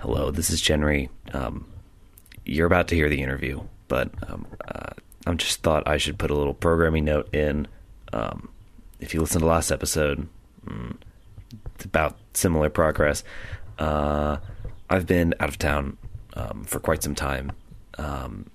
[0.00, 1.10] Hello, this is Jenry.
[1.34, 1.66] Um,
[2.46, 4.94] you're about to hear the interview, but um, uh,
[5.26, 7.68] I just thought I should put a little programming note in.
[8.14, 8.48] Um,
[8.98, 10.26] if you listen to last episode,
[10.64, 10.96] mm,
[11.74, 13.22] it's about similar progress.
[13.78, 14.38] Uh,
[14.88, 15.98] I've been out of town
[16.32, 17.52] um, for quite some time,
[17.98, 18.46] um,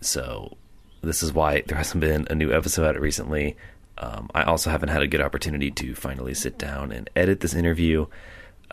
[0.00, 0.56] so
[1.00, 3.56] this is why there hasn't been a new episode out recently.
[3.98, 7.54] Um, I also haven't had a good opportunity to finally sit down and edit this
[7.54, 8.06] interview.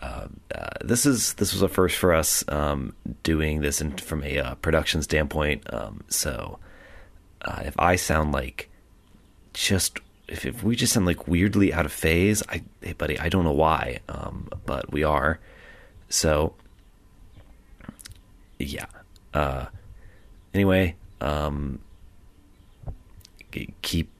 [0.00, 0.28] Uh,
[0.82, 4.54] this is this was a first for us um, doing this in, from a uh,
[4.56, 5.62] production standpoint.
[5.72, 6.58] Um, so
[7.42, 8.70] uh, if I sound like
[9.52, 13.28] just if, if, we just sound like weirdly out of phase, I hey buddy, I
[13.28, 15.38] don't know why, um, but we are.
[16.08, 16.54] So
[18.58, 18.86] yeah.
[19.34, 19.66] Uh,
[20.54, 21.80] anyway, um,
[23.82, 24.10] keep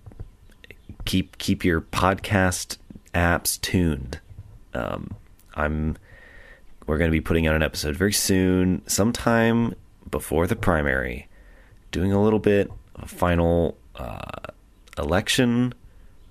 [1.05, 2.77] keep keep your podcast
[3.14, 4.20] apps tuned.
[4.74, 5.16] Um,
[5.54, 5.96] I'm
[6.86, 9.74] we're going to be putting out an episode very soon, sometime
[10.10, 11.28] before the primary,
[11.92, 14.50] doing a little bit of final uh,
[14.98, 15.72] election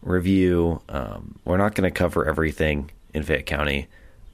[0.01, 0.81] review.
[0.89, 3.87] Um, we're not going to cover everything in Fayette County.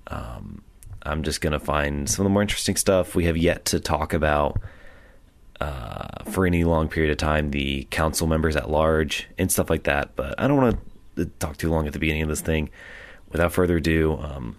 [0.07, 0.63] Um,
[1.03, 3.79] I'm just going to find some of the more interesting stuff we have yet to
[3.79, 4.59] talk about
[5.61, 9.83] uh, for any long period of time, the council members at large and stuff like
[9.83, 10.15] that.
[10.15, 10.79] But I don't want
[11.17, 12.69] to talk too long at the beginning of this thing.
[13.31, 14.55] Without further ado, um,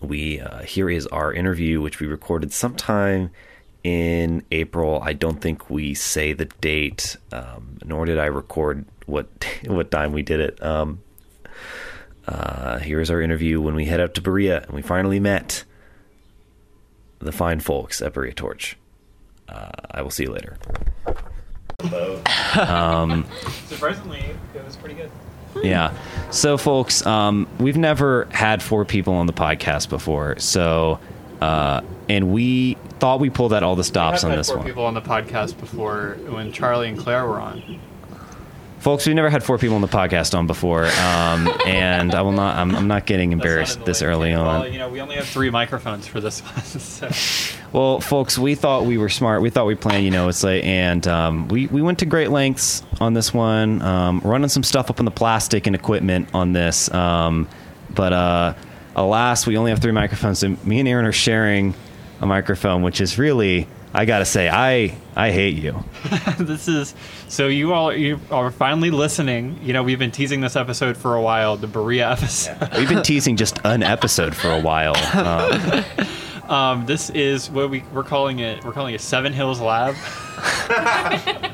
[0.00, 3.30] we uh, here is our interview, which we recorded sometime
[3.84, 5.00] in April.
[5.02, 9.28] I don't think we say the date, um, nor did I record what
[9.66, 10.62] what time we did it.
[10.62, 11.00] Um,
[12.26, 15.64] uh, here's our interview when we head out to Berea and we finally met
[17.20, 18.76] the fine folks at Berea Torch.
[19.48, 20.58] Uh, I will see you later.
[22.60, 23.24] um,
[23.66, 24.22] Surprisingly,
[24.54, 25.10] it was pretty good.
[25.62, 25.96] Yeah.
[26.30, 30.38] So, folks, um, we've never had four people on the podcast before.
[30.38, 31.00] So,
[31.40, 34.66] uh, and we thought we pulled out all the stops on this four one.
[34.66, 37.80] people on the podcast before when Charlie and Claire were on
[38.80, 42.32] folks we've never had four people on the podcast on before um, and i will
[42.32, 45.16] not i'm, I'm not getting embarrassed not this early on well, you know we only
[45.16, 47.08] have three microphones for this one so.
[47.72, 50.64] Well folks we thought we were smart we thought we planned you know it's like
[50.64, 54.90] and um, we, we went to great lengths on this one um, running some stuff
[54.90, 57.48] up in the plastic and equipment on this um,
[57.94, 58.54] but uh,
[58.96, 61.74] alas we only have three microphones and me and aaron are sharing
[62.20, 65.82] a microphone which is really I gotta say, I I hate you.
[66.38, 66.94] this is
[67.28, 69.58] so you all you are finally listening.
[69.62, 72.58] You know, we've been teasing this episode for a while, the Berea episode.
[72.60, 72.78] Yeah.
[72.78, 74.94] We've been teasing just an episode for a while.
[75.18, 75.84] Um,
[76.48, 78.64] um, this is what we we're calling it.
[78.64, 79.94] We're calling it Seven Hills Lab.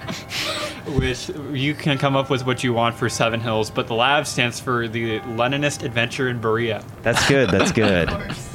[0.86, 4.26] which you can come up with what you want for Seven Hills, but the lab
[4.26, 6.84] stands for the Leninist Adventure in Berea.
[7.02, 7.50] That's good.
[7.50, 8.10] That's good.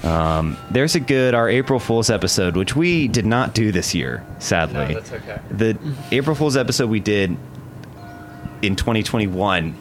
[0.05, 4.25] Um, there's a good our April Fool's episode, which we did not do this year,
[4.39, 4.93] sadly.
[4.93, 5.39] No, that's okay.
[5.49, 5.77] The
[6.11, 7.35] April Fool's episode we did
[8.61, 9.75] in 2021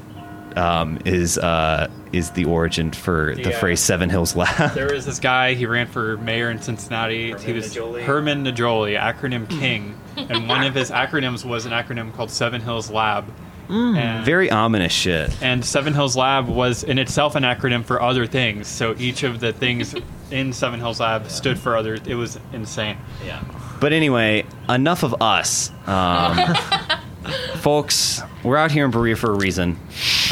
[0.58, 3.58] um, is uh, is the origin for the yeah.
[3.58, 4.74] phrase Seven Hills Lab.
[4.74, 5.54] There was this guy.
[5.54, 7.30] He ran for mayor in Cincinnati.
[7.30, 8.02] Herman he was Najoli.
[8.02, 12.90] Herman Najoli, acronym King, and one of his acronyms was an acronym called Seven Hills
[12.90, 13.32] Lab.
[13.68, 15.42] Mm, and, very ominous shit.
[15.42, 18.66] And Seven Hills Lab was in itself an acronym for other things.
[18.66, 19.94] So each of the things
[20.30, 21.98] in Seven Hills Lab stood for other.
[22.06, 22.96] It was insane.
[23.24, 23.44] Yeah.
[23.80, 25.70] But anyway, enough of us.
[25.86, 26.56] Um,
[27.56, 29.78] folks, we're out here in Berea for a reason.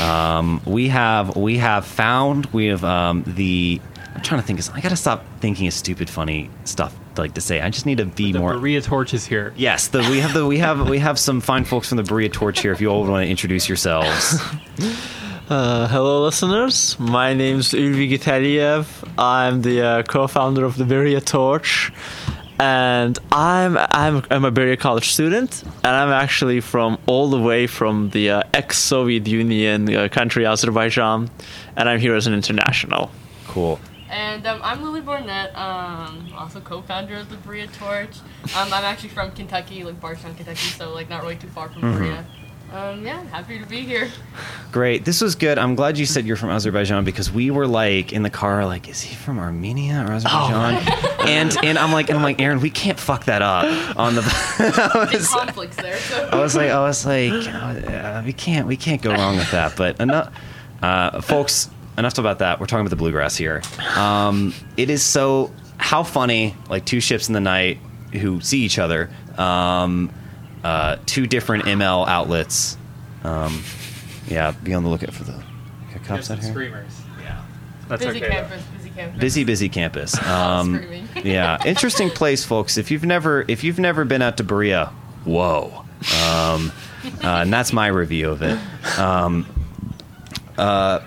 [0.00, 3.80] Um, we have we have found we have um, the.
[4.14, 4.60] I'm trying to think.
[4.74, 7.60] I gotta stop thinking of stupid, funny stuff like to say.
[7.60, 8.54] I just need to be the more.
[8.54, 9.52] Berea Torch is here.
[9.56, 12.28] Yes, the, we have the we have we have some fine folks from the Berea
[12.28, 12.72] Torch here.
[12.72, 14.40] If you all want to introduce yourselves.
[15.48, 16.98] Uh, hello, listeners.
[16.98, 19.08] My name's Ulvi Gitaliev.
[19.16, 21.92] I'm the uh, co-founder of the Berea Torch
[22.58, 27.66] and I'm I'm I'm a Berea College student, and I'm actually from all the way
[27.66, 31.30] from the uh, ex-Soviet Union uh, country Azerbaijan,
[31.76, 33.10] and I'm here as an international.
[33.48, 33.78] Cool.
[34.08, 38.16] And um, I'm Lily Barnett, um, also co-founder of the Berea Torch.
[38.56, 41.82] Um, I'm actually from Kentucky, like Bardstown, Kentucky, so like not really too far from
[41.82, 41.98] mm-hmm.
[41.98, 42.24] Berea.
[42.72, 44.10] Um, yeah, happy to be here.
[44.72, 45.04] Great.
[45.04, 45.56] This was good.
[45.58, 48.88] I'm glad you said you're from Azerbaijan because we were like in the car, like,
[48.88, 50.82] is he from Armenia or Azerbaijan?
[50.86, 51.16] Oh.
[51.26, 54.22] and and I'm like, and I'm like, Aaron, we can't fuck that up on the.
[55.12, 55.96] was, conflicts there.
[55.96, 56.28] So.
[56.32, 59.76] I was like, I was like, uh, we can't, we can't go wrong with that.
[59.76, 60.34] But enough,
[60.82, 61.70] uh, folks.
[61.98, 62.60] Enough about that.
[62.60, 63.62] We're talking about the bluegrass here.
[63.96, 67.78] Um, it is so how funny, like two ships in the night
[68.12, 69.08] who see each other.
[69.38, 70.12] Um,
[70.66, 72.76] uh, two different ML outlets.
[73.22, 73.62] Um,
[74.26, 75.40] yeah, be on the lookout for the
[76.04, 76.50] cops out here.
[76.50, 77.00] Screamers.
[77.22, 77.40] Yeah,
[77.88, 78.34] that's busy okay.
[78.34, 79.20] campus, busy campus.
[79.20, 80.18] busy, busy campus.
[80.26, 80.84] Um,
[81.24, 82.78] yeah, interesting place, folks.
[82.78, 84.86] If you've never if you've never been out to Berea,
[85.24, 85.84] whoa.
[86.24, 86.72] Um,
[87.22, 88.58] uh, and that's my review of it.
[88.98, 89.46] Um,
[90.58, 91.00] uh,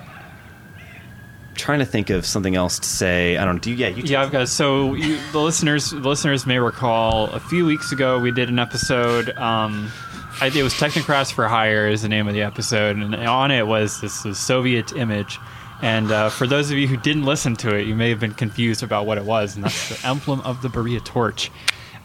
[1.60, 3.36] trying to think of something else to say.
[3.36, 3.62] I don't.
[3.62, 3.76] Do you?
[3.76, 4.02] Yeah, you.
[4.02, 8.18] Yeah, I've got so you, the listeners the listeners may recall a few weeks ago
[8.18, 9.30] we did an episode.
[9.36, 9.90] Um,
[10.40, 13.66] I, it was Technocrats for Hire is the name of the episode, and on it
[13.66, 15.38] was this was Soviet image.
[15.82, 18.34] And uh, for those of you who didn't listen to it, you may have been
[18.34, 21.50] confused about what it was, and that's the emblem of the Berea torch.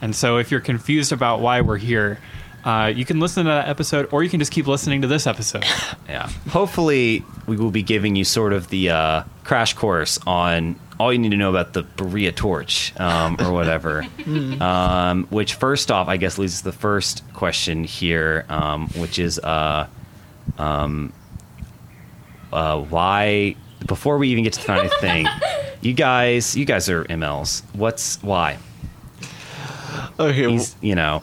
[0.00, 2.18] And so, if you're confused about why we're here,
[2.66, 5.26] uh, you can listen to that episode, or you can just keep listening to this
[5.26, 5.64] episode.
[6.08, 6.28] Yeah.
[6.50, 11.18] Hopefully, we will be giving you sort of the uh, crash course on all you
[11.18, 14.06] need to know about the Berea torch um, or whatever.
[14.60, 19.18] um, which, first off, I guess leads us to the first question here, um, which
[19.18, 19.88] is uh,
[20.58, 21.12] um,
[22.52, 23.56] uh, why.
[23.86, 25.26] Before we even get to the final thing,
[25.82, 27.62] you guys, you guys are MLs.
[27.74, 28.58] What's why?
[30.18, 31.22] Okay, He's, you know,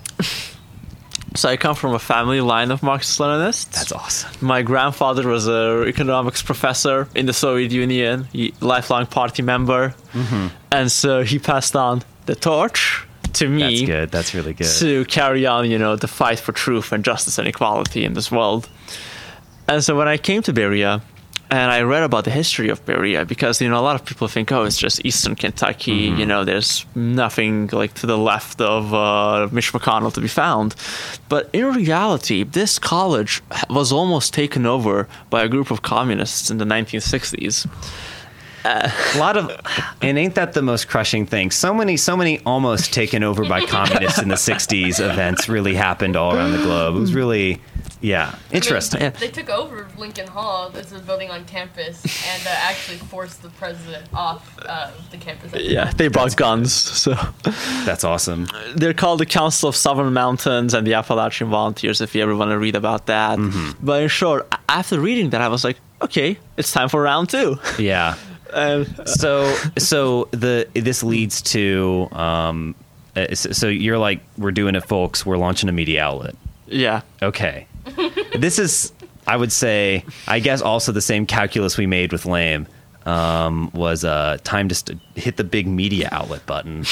[1.43, 3.71] so I come from a family line of Marxist-Leninists.
[3.77, 4.31] that's awesome.
[4.39, 8.27] My grandfather was an economics professor in the Soviet Union,
[8.61, 10.47] lifelong party member, Mm-hmm.
[10.71, 13.05] and so he passed on the torch
[13.39, 14.11] to me That's good.
[14.11, 14.71] That's really good.
[14.79, 18.31] to carry on, you know, the fight for truth and justice and equality in this
[18.31, 18.69] world.
[19.67, 21.01] And so when I came to Berea,
[21.51, 24.27] and I read about the history of Berea because you know a lot of people
[24.27, 26.19] think oh it's just Eastern Kentucky Mm-hmm.
[26.19, 30.75] you know there's nothing like to the left of uh, Mitch McConnell to be found,
[31.29, 36.57] but in reality this college was almost taken over by a group of communists in
[36.57, 37.67] the 1960s.
[38.65, 39.51] A lot of
[40.01, 43.65] and ain't that the most crushing thing so many so many almost taken over by
[43.65, 47.61] communists in the 60s events really happened all around the globe it was really
[48.01, 49.09] yeah I mean, interesting Yeah.
[49.09, 50.69] They took over Lincoln Hall.
[50.69, 55.17] This is a building on campus, and uh, actually forced the president off uh, the
[55.17, 55.53] campus.
[55.55, 57.15] Yeah, they brought guns, so
[57.85, 62.01] that's awesome they're called the Council of Southern Mountains and the Appalachian Volunteers.
[62.01, 63.37] If you ever want to read about that,
[63.81, 67.57] but in short, after reading that, I was like, okay, it's time for round two.
[67.77, 68.19] yeah And
[69.05, 72.75] so so the this leads to um
[73.15, 76.35] uh, so so you're like we're doing it folks we're launching a media outlet
[76.67, 77.67] yeah, okay
[78.35, 78.91] this is
[79.27, 82.67] i would say i guess also the same calculus we made with lame
[83.05, 86.85] um, was uh, time to st- hit the big media outlet button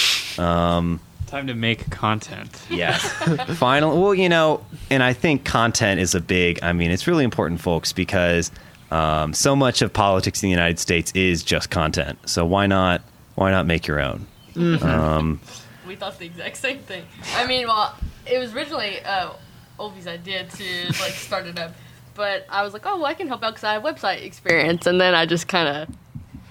[1.31, 2.61] Time to make content.
[2.69, 3.09] Yes.
[3.57, 4.01] Final.
[4.01, 6.61] Well, you know, and I think content is a big.
[6.61, 8.51] I mean, it's really important, folks, because
[8.91, 12.19] um, so much of politics in the United States is just content.
[12.25, 13.01] So why not?
[13.35, 14.27] Why not make your own?
[15.87, 17.03] We thought the exact same thing.
[17.35, 17.95] I mean, well,
[18.25, 19.31] it was originally uh,
[19.79, 21.73] Ulvi's idea to like start it up,
[22.13, 24.85] but I was like, oh, well, I can help out because I have website experience,
[24.85, 25.95] and then I just kind of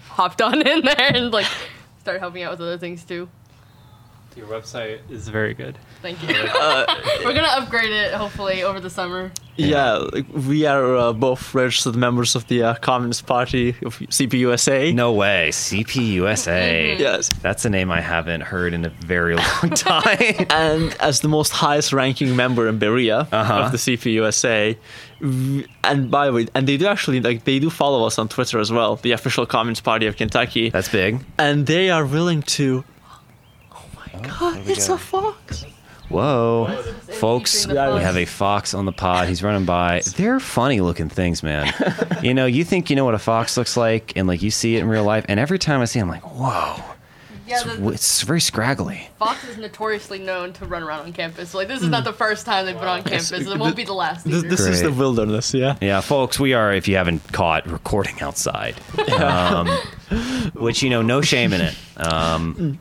[0.09, 1.47] hopped on in there and like
[2.01, 3.29] started helping out with other things too.
[4.37, 5.77] Your website is very good.
[6.03, 6.29] Thank you.
[7.25, 9.33] We're gonna upgrade it hopefully over the summer.
[9.57, 14.95] yeah, like, we are uh, both registered members of the uh, Communist Party of CPUSA.
[14.95, 15.51] No way.
[15.51, 16.99] CPUSA.
[16.99, 17.29] Yes.
[17.43, 20.47] That's a name I haven't heard in a very long time.
[20.51, 23.55] And as the most highest ranking member in Berea Uh-huh.
[23.65, 24.77] of the CPUSA,
[25.21, 28.59] and by the way, and they do actually like they do follow us on Twitter
[28.59, 31.21] as well, the official Communist Party of Kentucky, That's big.
[31.39, 32.85] and they are willing to.
[34.25, 34.69] Oh my God!
[34.69, 34.95] It's go.
[34.95, 35.65] a fox.
[36.11, 36.67] Whoa.
[37.13, 39.29] Folks, we have a fox on the pod.
[39.29, 40.03] He's running by.
[40.17, 41.73] They're funny looking things, man.
[42.23, 44.77] you know, you think you know what a fox looks like, and like you see
[44.77, 46.83] it in real life, and every time I see it, I'm like, whoa.
[47.47, 49.09] Yeah, It's, the, it's very scraggly.
[49.19, 51.51] Fox is notoriously known to run around on campus.
[51.51, 53.33] So, like this is not the first time they've been on campus.
[53.33, 54.49] It won't be the last This, either.
[54.49, 55.77] this is the wilderness, yeah.
[55.81, 58.77] Yeah, folks, we are, if you haven't caught, recording outside.
[59.21, 59.69] Um,
[60.55, 61.77] which, you know, no shame in it.
[61.97, 62.79] Um,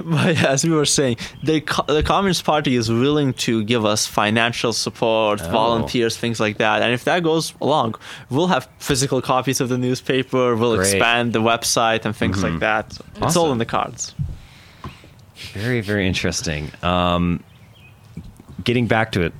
[0.04, 4.72] But as we were saying, the the Communist Party is willing to give us financial
[4.72, 5.50] support, Oh.
[5.50, 6.82] volunteers, things like that.
[6.82, 7.94] And if that goes along,
[8.30, 10.56] we'll have physical copies of the newspaper.
[10.56, 10.86] We'll Great.
[10.86, 10.96] Mm-hmm.
[10.96, 12.98] expand the website and things like that.
[13.22, 14.14] It's all in the cards.
[15.52, 16.70] very, very interesting.
[16.82, 17.42] Um,
[18.64, 19.32] getting back to it,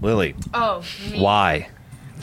[0.00, 1.20] Lily, oh, me.
[1.20, 1.68] why?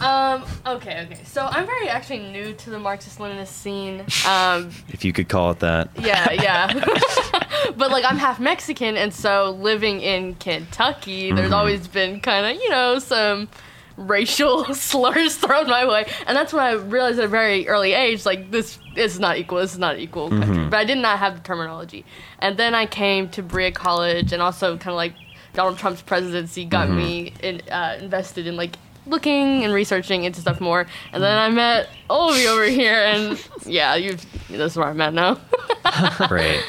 [0.01, 0.43] Um.
[0.65, 1.05] Okay.
[1.05, 1.23] Okay.
[1.25, 4.01] So I'm very actually new to the Marxist-Leninist scene.
[4.27, 4.71] Um.
[4.89, 5.89] If you could call it that.
[5.97, 6.31] Yeah.
[6.31, 6.73] Yeah.
[7.77, 12.61] but like I'm half Mexican, and so living in Kentucky, there's always been kind of
[12.61, 13.49] you know some
[13.97, 18.25] racial slurs thrown my way, and that's when I realized at a very early age,
[18.25, 19.59] like this is not equal.
[19.59, 20.67] This is not equal country.
[20.69, 22.05] But I did not have the terminology,
[22.39, 25.13] and then I came to Berea College, and also kind of like
[25.53, 28.75] Donald Trump's presidency got me in, uh, invested in like
[29.09, 30.87] looking and researching into stuff more.
[31.11, 34.17] And then I met Olivia over here, and yeah, you.
[34.49, 35.39] That's where I'm at now.
[36.27, 36.63] Great.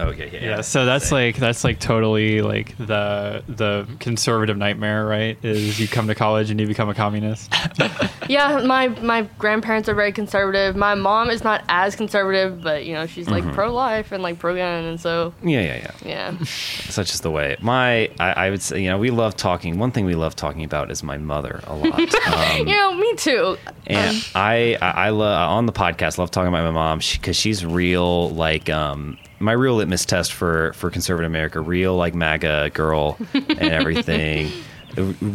[0.00, 0.30] Okay.
[0.32, 0.40] Yeah.
[0.44, 1.16] Yeah, so that's Same.
[1.18, 5.38] like that's like totally like the the conservative nightmare, right?
[5.44, 7.52] Is you come to college and you become a communist.
[8.28, 10.76] yeah, my my grandparents are very conservative.
[10.76, 13.54] My mom is not as conservative, but you know she's like Mm-hmm.
[13.54, 15.60] pro life and like pro gun, and so Yeah.
[15.60, 15.76] Yeah.
[15.76, 15.90] Yeah.
[16.04, 16.44] yeah.
[16.44, 17.56] Such is the way.
[17.60, 19.78] My, I, I would say, you know, we love talking.
[19.78, 22.00] One thing we love talking about is my mother a lot.
[22.34, 23.56] Um, you know, me too.
[23.86, 26.16] And I, I, I love on the podcast.
[26.18, 30.72] Love talking about my mom because she's real, like um, my real litmus test for
[30.72, 31.60] for conservative America.
[31.60, 34.50] Real like MAGA girl and everything.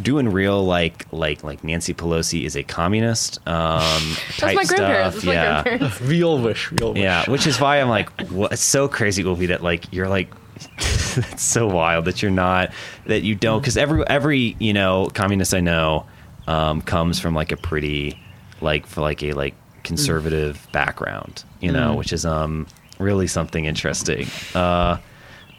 [0.01, 3.39] Doing real like like like Nancy Pelosi is a communist.
[3.48, 4.63] Um, That's type my.
[4.63, 5.13] Stuff.
[5.13, 6.01] That's yeah, grandparents.
[6.01, 7.01] Real wish, real wish.
[7.01, 7.30] yeah.
[7.30, 8.54] Which is why I'm like, what?
[8.54, 10.34] It's so crazy, Ulvi, that like you're like.
[10.78, 12.74] it's so wild that you're not
[13.06, 16.06] that you don't because every every you know communist I know
[16.48, 18.20] um, comes from like a pretty
[18.60, 22.68] like for like a like conservative background, you know, which is um
[23.00, 24.27] really something interesting.
[24.53, 24.98] Uh,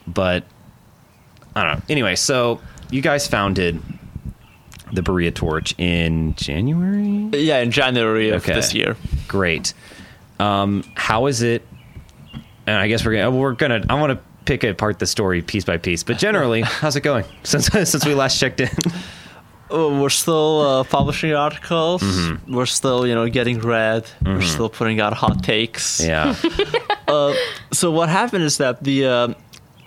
[0.07, 0.45] but
[1.57, 1.83] I don't know.
[1.89, 3.81] Anyway, so you guys founded
[4.93, 7.29] the Berea Torch in January.
[7.39, 8.55] Yeah, in January of Okay.
[8.55, 8.97] this year.
[9.29, 9.75] Great.
[10.39, 11.67] Um, how is it?
[12.67, 15.65] And I guess we're gonna we're gonna I want to pick apart the story piece
[15.65, 18.69] by piece, but generally, how's it going since since we last checked in?
[19.71, 22.03] Oh, we're still uh, publishing articles.
[22.03, 22.55] Mm-hmm.
[22.57, 24.05] We're still, you know, getting read.
[24.25, 26.01] We're still putting out hot takes.
[26.05, 26.35] yeah.
[27.11, 27.35] Uh,
[27.73, 29.29] so what happened is that the uh,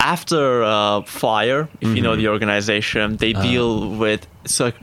[0.02, 2.04] after uh, fire, if you Mm-hmm.
[2.04, 3.44] know the organization, they Uh-huh.
[3.50, 4.75] deal with it's like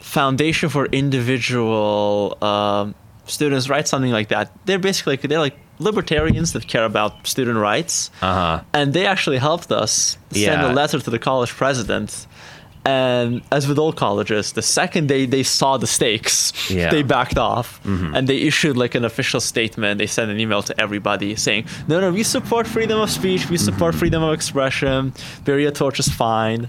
[0.00, 2.94] foundation for individual um,
[3.26, 4.50] students' rights, something like that.
[4.66, 8.60] They're basically they're like libertarians that care about student rights, Uh huh.
[8.72, 10.70] and they actually helped us send Yeah.
[10.70, 12.26] a letter to the college president.
[12.84, 16.86] And as with all colleges, the second they, they saw the stakes, Yeah.
[16.86, 16.94] Mm-hmm.
[16.94, 19.98] they backed off and they issued like an official statement.
[19.98, 23.58] They sent an email to everybody saying, no, no, we support freedom of speech, we
[23.58, 23.98] support Mm-hmm.
[23.98, 25.12] freedom of expression,
[25.44, 26.68] Berea Torch is fine.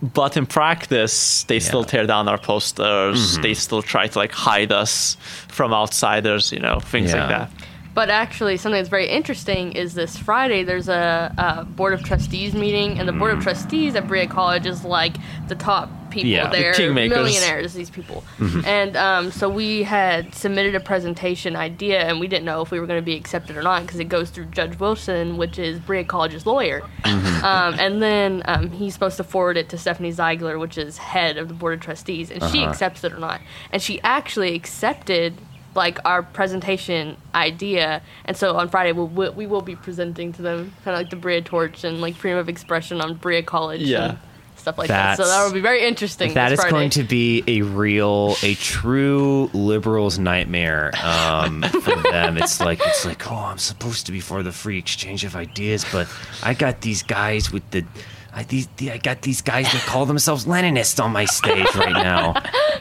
[0.00, 1.86] But in practice, they still Yeah.
[1.86, 1.90] Mm-hmm.
[1.90, 3.36] tear down our posters.
[3.38, 5.16] They still try to like hide us
[5.48, 7.20] from outsiders, you know, things Yeah.
[7.20, 7.50] like that.
[7.98, 12.54] But actually, something that's very interesting is this Friday there's a, a board of trustees
[12.54, 15.16] meeting, and the board of trustees at Berea College is like
[15.48, 16.30] the top people.
[16.30, 16.48] Yeah.
[16.48, 17.08] The They're kingmakers.
[17.08, 17.74] millionaires.
[17.74, 18.22] These people,
[18.64, 22.78] and um, so we had submitted a presentation idea, and we didn't know if we
[22.78, 25.80] were going to be accepted or not because it goes through Judge Wilson, which is
[25.80, 30.56] Berea College's lawyer, um, and then um, he's supposed to forward it to Stephanie Ziegler,
[30.60, 32.70] which is head of the board of trustees, and she Uh-huh.
[32.70, 33.40] accepts it or not,
[33.72, 35.34] and she actually accepted
[35.74, 40.42] like our presentation idea and so on friday we'll, we we will be presenting to
[40.42, 43.82] them kind of like the Berea torch and like freedom of expression on Berea college
[43.82, 44.08] Yeah.
[44.10, 44.18] and
[44.56, 46.74] stuff like that so that will be very interesting That this is Friday.
[46.76, 52.36] going to be a real, a true liberal's nightmare um, for them.
[52.38, 55.84] It's like it's like, oh, I'm supposed to be for the free exchange of ideas,
[55.92, 56.08] but
[56.42, 57.84] I got these guys with the,
[58.32, 61.92] I these the, I got these guys that call themselves Leninists on my stage right
[61.92, 62.34] now.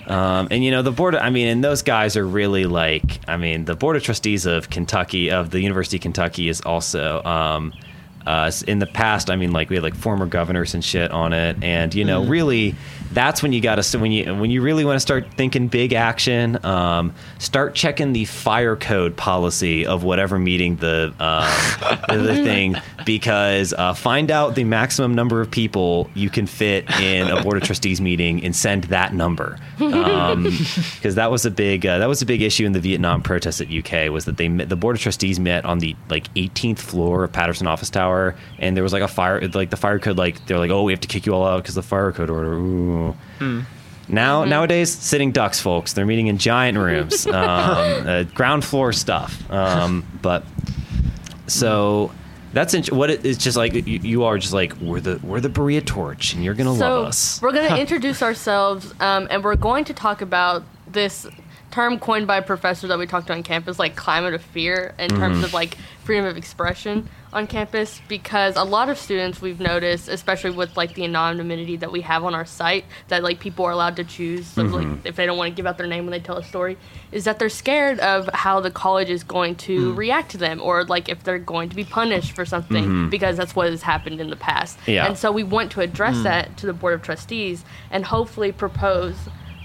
[0.08, 1.16] Um, and you know the board.
[1.16, 3.20] I mean, and those guys are really like.
[3.28, 7.22] I mean, the board of trustees of Kentucky of the University of Kentucky is also.
[7.24, 7.74] Um,
[8.26, 11.32] uh, in the past, I mean, like we had like former governors and shit on
[11.32, 12.76] it, and you know, really,
[13.12, 15.94] that's when you got to when you when you really want to start thinking big
[15.94, 16.64] action.
[16.66, 23.74] Um, start checking the fire code policy of whatever meeting the um, the thing because
[23.74, 27.64] uh, find out the maximum number of people you can fit in a board of
[27.64, 32.26] trustees meeting and send that number because that was a big uh, that was a
[32.26, 35.02] big issue in the Vietnam protests at UK was that they met, the board of
[35.02, 39.04] trustees met on the like 18th floor of Patterson office tower and there was like
[39.04, 41.34] a fire like the fire code like they're like oh we have to kick you
[41.34, 42.97] all out because the fire code order Ooh.
[44.10, 49.50] Now nowadays sitting ducks folks they're meeting in giant rooms um, uh, ground floor stuff
[49.52, 50.44] um, but
[51.48, 52.12] so
[52.54, 55.50] that's what it is just like you, you are just like we're the we're the
[55.50, 57.42] Berea torch and you're gonna so love us.
[57.42, 61.28] we're going to introduce ourselves um, and we're going to talk about this
[61.72, 64.96] term coined by a professor that we talked to on campus like climate of fear
[64.98, 65.20] in Mm-hmm.
[65.20, 70.08] terms of like freedom of expression on campus because a lot of students we've noticed
[70.08, 73.72] especially with like the anonymity that we have on our site that like people are
[73.72, 75.06] allowed to choose so, Mm-hmm.
[75.06, 76.78] if they don't want to give out their name when they tell a story
[77.12, 79.98] is that they're scared of how the college is going to Mm.
[79.98, 83.56] react to them or like if they're going to be punished for something because that's
[83.56, 84.92] what has happened in the past Mm-hmm.
[84.92, 85.08] Yeah.
[85.08, 89.16] and so we want to address that to the board of trustees and hopefully propose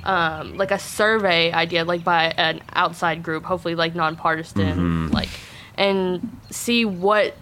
[0.04, 5.28] um, like a survey idea, like by an outside group, hopefully like nonpartisan, like,
[5.76, 7.36] and see what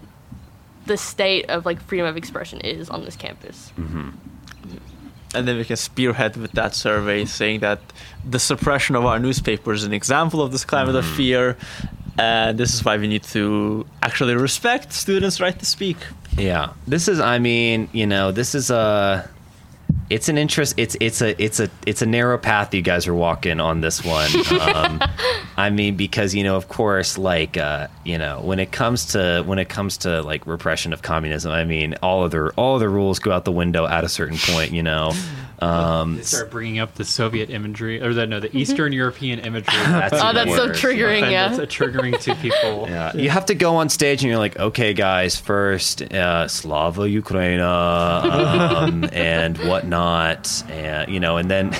[0.85, 3.71] the state of like freedom of expression is on this campus.
[3.77, 4.09] Mm-hmm.
[5.33, 7.79] and then we can spearhead with that survey, saying that
[8.29, 11.15] the suppression of our newspaper is an example of this climate of mm-hmm.
[11.15, 11.57] fear,
[12.17, 15.97] and this is why we need to actually respect students' right to speak.
[16.37, 17.19] Yeah, this is.
[17.19, 19.29] I mean, you know, this is a.
[20.11, 20.73] It's an interest.
[20.77, 24.03] It's it's a it's a it's a narrow path you guys are walking on this
[24.03, 24.29] one.
[24.59, 25.01] Um,
[25.57, 29.43] I mean, because you know, of course, like uh, you know, when it comes to
[29.45, 32.81] when it comes to like repression of communism, I mean, all of the all of
[32.81, 34.71] the rules go out the window at a certain point.
[34.71, 35.13] You know,
[35.59, 39.73] um, They start bringing up the Soviet imagery, or the no, the Eastern European imagery.
[39.85, 41.49] That's Oh, even that's so triggering, yeah.
[41.49, 42.87] That's a triggering to people.
[42.91, 47.03] Yeah, you have to go on stage and you're like, okay, guys, first, uh, Slava
[47.03, 50.00] Ukraina, um, and whatnot,
[50.69, 51.75] and you know, and then.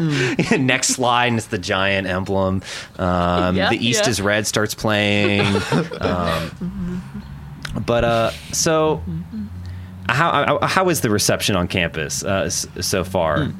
[0.58, 2.62] Next slide, is the giant emblem.
[2.98, 4.10] Um, Yeah, the East yeah.
[4.10, 5.42] is red starts playing.
[6.00, 7.02] um,
[7.84, 9.02] but uh, so,
[10.08, 13.52] how how is the reception on campus uh, so far?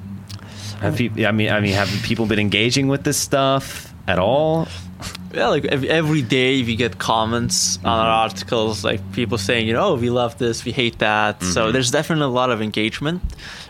[0.81, 4.67] Have you, I mean, I mean, have people been engaging with this stuff at all?
[5.35, 9.73] Yeah, like ev- every day we get comments on our articles, like people saying, you
[9.73, 11.43] know, "Oh, we love this, we hate that.
[11.43, 13.23] So there's definitely a lot of engagement,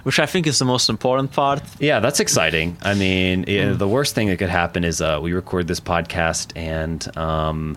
[0.02, 1.62] which I think is the most important part.
[1.78, 2.76] Yeah, that's exciting.
[2.82, 6.52] I mean, yeah, the worst thing that could happen is uh, we record this podcast
[6.56, 7.76] and um,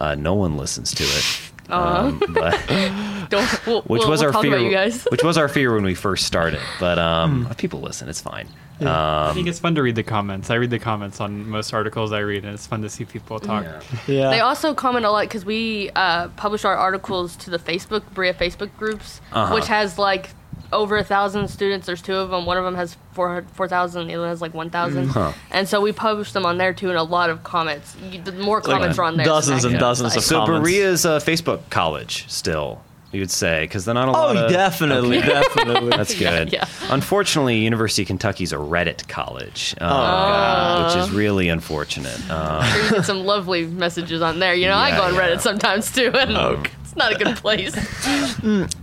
[0.00, 1.45] uh, no one listens to it.
[1.68, 2.54] Um, but,
[3.66, 4.56] We'll, which we'll, was we'll our fear.
[4.58, 5.04] you guys.
[5.10, 6.60] which was our fear when we first started.
[6.78, 8.08] But um, people listen.
[8.08, 8.48] It's fine.
[8.80, 10.50] I Um, think it's fun to read the comments.
[10.50, 13.40] I read the comments on most articles I read, and it's fun to see people
[13.40, 13.64] talk.
[13.64, 13.80] yeah.
[14.06, 14.30] Yeah.
[14.30, 18.34] They also comment a lot because we uh, publish our articles to the Facebook Berea
[18.34, 19.54] Facebook groups, Uh-huh.
[19.54, 20.30] which has like
[20.72, 21.86] over a thousand students.
[21.86, 22.44] There's two of them.
[22.46, 24.08] One of them has four four thousand.
[24.08, 25.08] The other has like one thousand.
[25.08, 25.32] Huh.
[25.50, 27.96] And so we publish them on there too, and a lot of comments.
[28.10, 29.26] You, the more comments are on there.
[29.26, 30.28] dozens and actual dozens of site.
[30.28, 30.68] So comments.
[30.68, 32.82] Berea's a Facebook college still.
[33.12, 34.50] You would say because they're not a lot Oh, of.
[34.50, 35.90] definitely, definitely.
[35.90, 36.52] That's good.
[36.52, 36.66] yeah.
[36.90, 40.84] Unfortunately, University of Kentucky is a Reddit college, um, Oh.
[40.86, 42.18] which is really unfortunate.
[42.30, 44.54] Um, Sure you get some lovely messages on there.
[44.54, 45.20] You know, I go on yeah.
[45.20, 46.70] Reddit sometimes too, and Okay.
[46.96, 47.74] It's not a good place.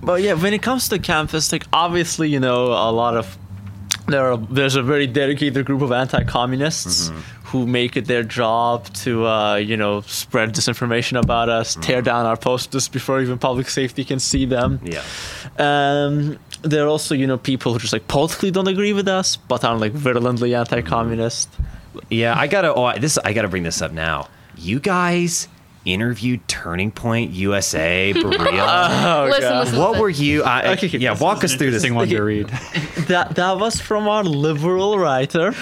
[0.01, 3.38] But yeah, when it comes to campus, like obviously, you know, a lot of
[4.08, 7.12] there are there's a very dedicated group of anti-communists
[7.45, 12.26] who make it their job to uh, you know spread disinformation about us, tear down
[12.26, 14.80] our posters before even public safety can see them.
[14.84, 15.04] yeah.
[15.58, 19.36] Um, there are also you know people who just like politically don't agree with us,
[19.36, 21.49] but are like virulently anti-communist.
[22.10, 22.73] Yeah, I gotta.
[22.73, 24.28] Oh, this I gotta bring this up now.
[24.56, 25.47] You guys
[25.86, 28.30] interviewed Turning Point USA, Berea.
[29.04, 30.02] Oh, listen, listen, what listen.
[30.02, 30.43] were you?
[30.43, 31.84] I, Okay, okay, yeah, this walk us through this.
[31.84, 32.48] Interesting one to read.
[33.08, 35.54] That that was from our liberal writer.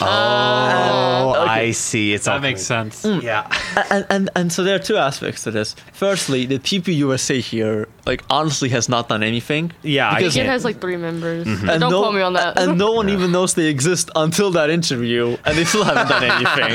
[0.00, 1.50] Oh, uh, okay.
[1.50, 2.12] I see.
[2.12, 3.02] It's all That makes sense.
[3.04, 3.22] Mm.
[3.22, 3.50] Yeah,
[3.90, 5.74] and, and and so there are two aspects to this.
[5.92, 9.64] Firstly, the TPUSA here, like honestly, has not done anything.
[9.82, 10.10] yeah.
[10.10, 11.46] I Because- It can't- has like three members.
[11.46, 11.68] Mm-hmm.
[11.70, 12.58] And Don't no, quote me on that.
[12.60, 16.24] And no one even knows they exist until that interview, and they still haven't done
[16.34, 16.74] anything.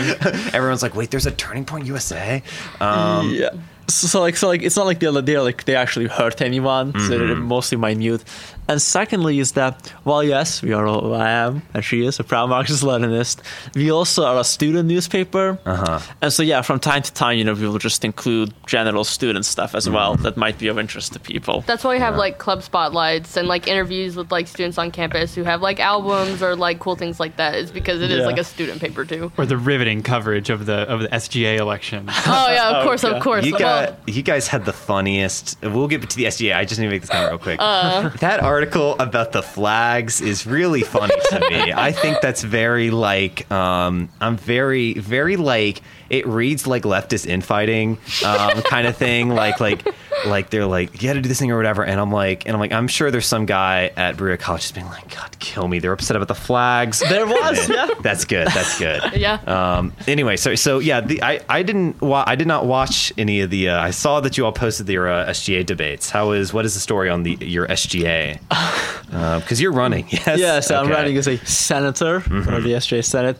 [0.57, 2.41] Everyone's like, wait, there's a Turning Point USA.
[2.79, 3.49] Um, yeah.
[3.87, 6.91] So, so like so like it's not like they're they're like they actually hurt anyone.
[6.93, 7.43] So they're Mm-hmm.
[7.55, 8.23] mostly minute.
[8.67, 12.23] And secondly is that while yes we are all I am and she is a
[12.23, 13.41] proud Marxist Leninist,
[13.75, 15.59] we also are a student newspaper.
[15.65, 15.99] Uh-huh.
[16.21, 19.45] And so yeah, from time to time, you know, we will just include general student
[19.45, 20.23] stuff as well Mm-hmm.
[20.23, 21.61] that might be of interest to people.
[21.67, 25.33] That's why we have like club spotlights and like interviews with like students on campus
[25.35, 27.55] who have like albums or like cool things like that.
[27.55, 28.25] Is because it is Yeah.
[28.25, 29.31] like a student paper too.
[29.37, 32.09] Or the riveting coverage of the of the SGA election.
[32.27, 33.15] Oh yeah, of course, Okay.
[33.15, 33.45] of course.
[33.45, 33.59] You Well,
[33.95, 35.57] got you guys had the funniest.
[35.61, 36.55] We'll get to the SGA.
[36.55, 37.57] I just need to make this comment real quick.
[37.61, 38.09] Uh.
[38.19, 41.73] that article about the flags is really funny to me.
[41.73, 47.97] I think that's very like um, I'm very very like it reads like leftist infighting
[48.25, 49.29] um, kind of thing.
[49.29, 49.85] Like like
[50.25, 51.83] like they're like you got to do this thing or whatever.
[51.83, 54.73] And I'm like and I'm like I'm sure there's some guy at Berea College just
[54.75, 55.79] being like God kill me.
[55.79, 56.99] They're upset about the flags.
[56.99, 57.89] There was, yeah.
[58.01, 58.47] That's good.
[58.47, 59.01] That's good.
[59.15, 59.35] Yeah.
[59.47, 63.41] Um, anyway, so so yeah, the, I I didn't wa- I did not watch any
[63.41, 63.69] of the.
[63.69, 66.09] Uh, I saw that you all posted your uh, SGA debates.
[66.09, 68.39] How is what is the story on the your SGA?
[69.39, 70.05] Because you're running.
[70.09, 70.39] Yes.
[70.39, 70.93] Yeah, so I'm Mm-hmm.
[70.93, 73.37] running as a senator for the SGA Senate.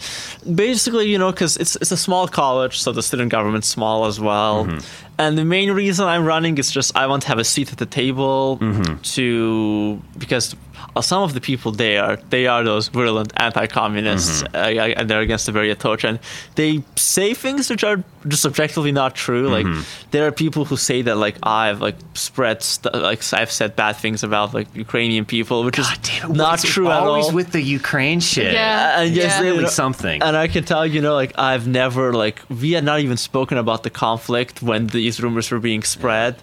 [0.56, 4.20] Basically, you know, because it's it's a small college, so the student government's small as
[4.20, 4.66] well.
[4.66, 4.80] Mm-hmm.
[5.18, 7.78] And the main reason I'm running is just I want to have a seat at
[7.78, 9.02] the table Mm-hmm.
[9.16, 10.56] to because
[11.02, 14.56] some of the people there they are those virulent anti-communists Mm-hmm.
[14.56, 16.20] uh, and they're against the very approach and
[16.56, 19.48] they say things which are just objectively not true.
[19.50, 19.82] Like Mm-hmm.
[20.12, 23.96] there are people who say that like I've like spread st- like I've said bad
[23.98, 27.10] things about like Ukrainian people, which is God damn it, not it's true at all.
[27.10, 28.54] Always with the Ukraine shit.
[28.54, 29.00] Yeah.
[29.02, 29.42] and yes, Yeah.
[29.42, 30.22] they- Really something.
[30.24, 33.58] And I can tell you know, like I've never like we had not even spoken
[33.58, 36.36] about the conflict when these rumors were being spread.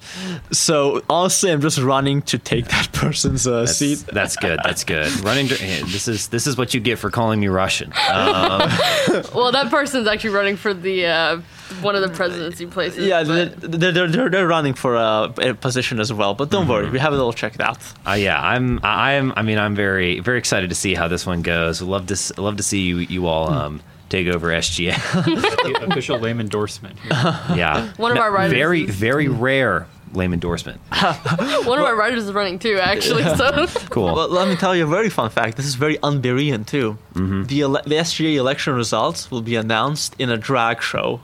[0.50, 3.98] So honestly, I'm just running to take that person's uh, That's, seat.
[4.06, 4.60] that's That's good.
[4.64, 5.08] That's good.
[5.24, 5.46] Running.
[5.46, 7.92] dr- This is this is what you get for calling me Russian.
[8.12, 8.62] Um,
[9.34, 11.40] Well, that person's actually running for the uh,
[11.80, 13.06] one of the presidency places.
[13.06, 16.68] Yeah, but- they're, they're, they're, they're running for a, a position as well, but don't
[16.68, 17.78] worry, we have it all checked out.
[18.06, 18.80] uh, yeah, I'm.
[18.82, 19.32] I am.
[19.36, 21.80] I mean, I'm very very excited to see how this one goes.
[21.80, 24.92] Love to love to see you you all um, take over SGA.
[25.90, 26.98] Official lame endorsement.
[27.00, 27.10] here.
[27.56, 30.80] yeah, One of our writers Very is- very rare lame endorsement.
[31.00, 33.22] one of our writers is running too, actually.
[33.36, 34.14] So Cool.
[34.14, 35.56] Well, let me tell you a very fun fact.
[35.56, 36.98] This is very unberian too.
[37.14, 41.20] The, ele- the SGA election results will be announced in a drag show.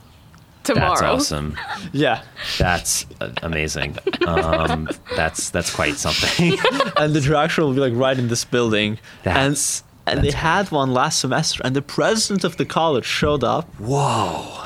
[0.65, 0.89] tomorrow.
[0.91, 1.57] That's awesome.
[1.93, 2.23] Yeah,
[2.59, 3.97] That's uh, amazing.
[4.27, 6.59] Um, that's that's quite something.
[6.97, 8.99] and the drag show will be like right in this building.
[9.23, 13.45] That's- and and they had one last semester, and the president of the college showed
[13.45, 14.65] up Whoa.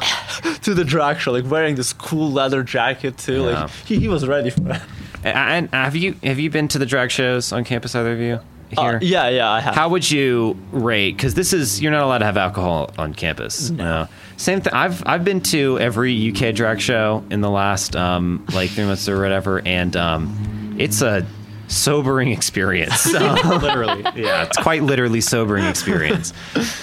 [0.63, 3.45] to the drag show, like wearing this cool leather jacket too.
[3.45, 3.63] Yeah.
[3.65, 4.83] Like he, he was ready for it.
[5.25, 7.95] And have you have you been to the drag shows on campus?
[7.95, 8.41] Either of you
[8.73, 8.97] here?
[8.97, 9.75] Uh, yeah, yeah, I have.
[9.75, 11.17] How would you rate?
[11.17, 13.71] Because this is you're not allowed to have alcohol on campus.
[13.71, 14.09] No.
[14.37, 14.73] Same thing.
[14.73, 19.09] I've I've been to every UK drag show in the last um, like three months
[19.09, 21.27] or whatever, and um, it's a
[21.73, 23.13] sobering experience.
[23.13, 24.03] Literally.
[24.15, 26.33] yeah, it's quite literally sobering experience.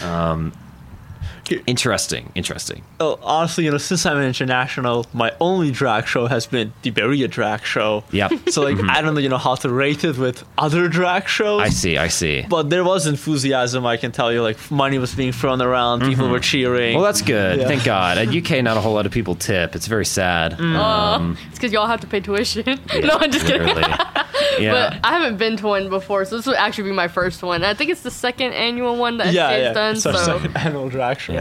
[0.03, 0.53] Um,
[1.65, 2.83] interesting, interesting.
[2.99, 6.91] Oh, honestly, you know, since I'm an international, my only drag show has been the
[6.91, 8.03] Berea drag show.
[8.11, 8.31] Yep.
[8.49, 8.89] So like, mm-hmm.
[8.89, 11.61] I don't know, you know, how to rate it with other drag shows.
[11.61, 11.97] I see.
[11.97, 12.45] I see.
[12.49, 14.41] But there was enthusiasm, I can tell you.
[14.41, 16.31] Like money was being thrown around, people mm-hmm.
[16.31, 16.95] were cheering.
[16.95, 17.59] Well, that's good.
[17.59, 17.67] Yeah.
[17.67, 18.17] Thank God.
[18.17, 19.75] At UK, not a whole lot of people tip.
[19.75, 20.55] It's very sad.
[20.59, 22.65] Uh, it's because y'all have to pay tuition.
[23.01, 23.67] no, I'm just kidding.
[24.57, 24.71] Yeah.
[24.71, 27.63] But I haven't been to one before, so this would actually be my first one.
[27.63, 29.73] I think it's the second annual one that yeah, SGA's yeah.
[29.73, 29.95] done.
[29.95, 31.33] It's our So second annual drag show.
[31.33, 31.38] Yeah,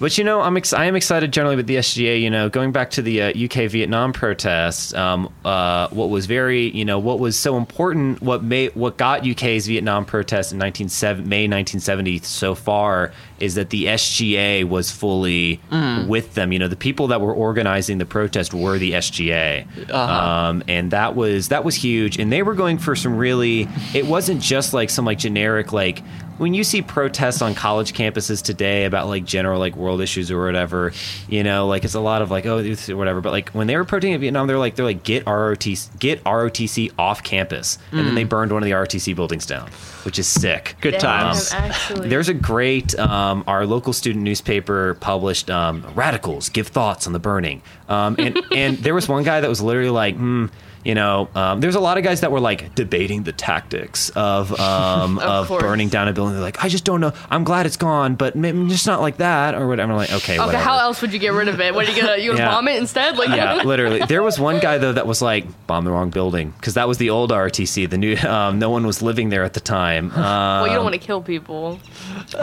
[0.00, 2.20] but you know, I'm ex- I am excited generally with the SGA.
[2.20, 6.70] You know, going back to the uh, UK Vietnam protests, um, uh, what was very,
[6.70, 10.88] you know, what was so important, what made what got UK's Vietnam protests in 19,
[11.28, 15.60] May 1970 so far is that the SGA was fully
[16.08, 16.52] with them.
[16.52, 21.14] You know, the people that were organizing the protest were the SGA, um, and that
[21.16, 22.18] was that was huge.
[22.18, 23.68] And they were going for some really.
[23.94, 26.02] It wasn't just like some like generic like
[26.38, 30.44] when you see protests on college campuses today about like general like world issues or
[30.44, 30.92] whatever,
[31.28, 32.62] you know, like it's a lot of like oh
[32.94, 33.20] whatever.
[33.20, 36.22] But like when they were protesting in Vietnam, they're like they're like get ROTC get
[36.24, 39.68] ROTC off campus, and then they burned one of the ROTC buildings down,
[40.04, 40.76] which is sick.
[40.80, 41.52] Good Damn, times.
[41.52, 42.08] actually.
[42.08, 47.18] There's a great um, our local student newspaper published um, radicals give thoughts on the
[47.18, 50.46] burning, um, and and there was one guy that was literally like, hmm,
[50.88, 54.50] you know, um, there's a lot of guys that were like debating the tactics of
[54.60, 56.32] um, Of of, burning down a building.
[56.32, 57.12] They're like, I just don't know.
[57.28, 59.92] I'm glad it's gone, but maybe just not like that or whatever.
[59.92, 60.64] I'm like, okay, okay, whatever.
[60.64, 61.74] how else would you get rid of it?
[61.74, 62.48] What are you gonna you gonna Yeah.
[62.54, 63.18] bomb it instead?
[63.18, 64.00] Like yeah, literally.
[64.08, 66.96] There was one guy though that was like bomb the wrong building because that was
[66.96, 67.90] the old RTC.
[67.90, 70.10] The new, um, no one was living there at the time.
[70.12, 71.78] Um, well, you don't want to kill people.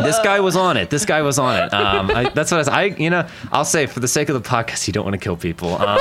[0.03, 0.91] this guy was on it.
[0.91, 1.73] This guy was on it.
[1.73, 4.41] Um, I, that's what I, was, I, you know, I'll say for the sake of
[4.41, 5.81] the podcast, you don't want to kill people.
[5.81, 5.97] Um,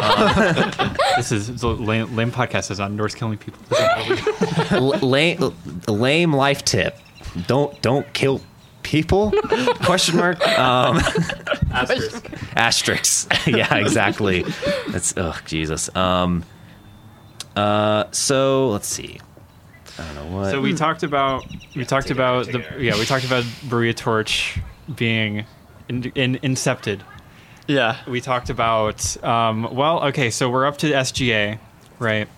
[1.16, 3.60] This is the lame, lame podcast is on endorse killing people.
[4.70, 5.54] l- lame,
[5.88, 6.98] lame life tip:
[7.46, 8.40] don't don't kill
[8.82, 9.32] people?
[9.84, 10.46] Question mark.
[10.58, 10.98] Um,
[11.70, 12.30] Asterisk.
[12.54, 13.28] asterisks.
[13.46, 14.44] yeah, exactly.
[14.88, 15.94] That's oh Jesus.
[15.96, 16.44] Um,
[17.56, 19.18] uh, so let's see.
[19.98, 20.50] I don't know what.
[20.50, 21.44] So we talked about
[21.74, 24.60] we talked about the yeah we talked about Berea Torch
[24.94, 25.44] being
[25.88, 27.00] in, in, incepted.
[27.66, 27.98] Yeah.
[28.06, 31.58] We talked about um, well okay so we're up to the SGA
[31.98, 32.28] right.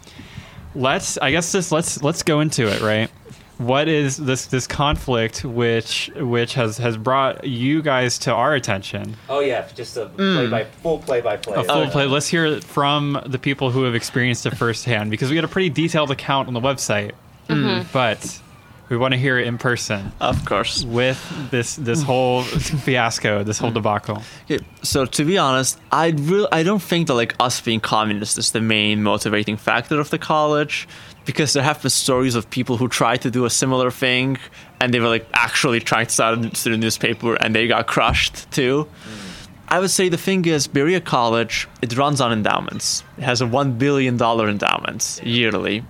[0.74, 3.10] Let's I guess this let's let's go into it right.
[3.58, 9.16] What is this this conflict which which has has brought you guys to our attention?
[9.30, 10.16] oh yeah, just a hmm.
[10.16, 11.56] play by full play by play.
[11.56, 12.06] A full play.
[12.06, 15.48] Let's hear it from the people who have experienced it firsthand because we had a
[15.48, 17.12] pretty detailed account on the website,
[17.48, 17.88] mm-hmm.
[17.92, 18.40] but
[18.88, 20.84] we want to hear it in person Of course.
[20.84, 21.18] with
[21.50, 24.22] this this whole fiasco, this whole debacle.
[24.44, 28.38] Okay, so to be honest, I really I don't think that like us being communist
[28.38, 30.86] is the main motivating factor of the college,
[31.24, 34.38] because there have been stories of people who tried to do a similar thing,
[34.80, 38.50] and they were like actually trying to start a student newspaper, and they got crushed
[38.52, 38.86] too.
[38.86, 39.32] Mm.
[39.68, 43.02] I would say the thing is, Berea College it runs on endowments.
[43.18, 45.82] It has a one billion dollar endowment yearly,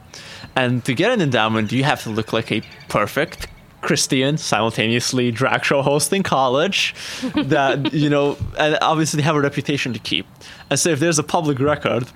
[0.57, 3.47] and to get an endowment, you have to look like a perfect
[3.83, 6.95] Christian, simultaneously drag show hosting college.
[7.37, 10.27] That you know, and obviously have a reputation to keep.
[10.71, 12.09] And so if there's a public record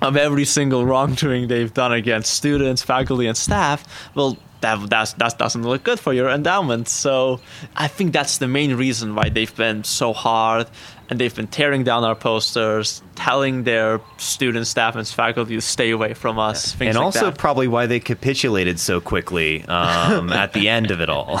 [0.00, 5.38] of every single wrongdoing they've done against students, faculty, and staff, well, that that's, that
[5.38, 6.88] doesn't look good for your endowment.
[6.88, 7.40] So
[7.76, 10.66] I think that's the main reason why they've been so hard
[11.10, 15.90] and they've been tearing down our posters, telling their students, staff, and faculty to stay
[15.90, 16.74] away from us.
[16.74, 17.38] things and like also that.
[17.38, 21.40] probably why they capitulated so quickly um, at the end of it all.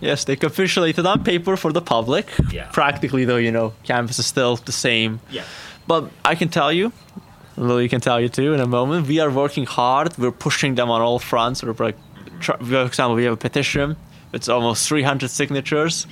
[0.00, 2.28] yes, they capitulated on paper for the public.
[2.50, 2.68] Yeah.
[2.72, 5.20] Practically, though, you know, campus is still the same.
[5.30, 5.44] Yeah.
[5.86, 6.92] But I can tell you,
[7.56, 9.06] Lily can tell you too in a moment.
[9.06, 10.16] We are working hard.
[10.18, 11.62] We're pushing them on all fronts.
[11.62, 11.96] We're like,
[12.40, 13.96] for example, we have a petition.
[14.32, 16.04] It's almost 300 signatures,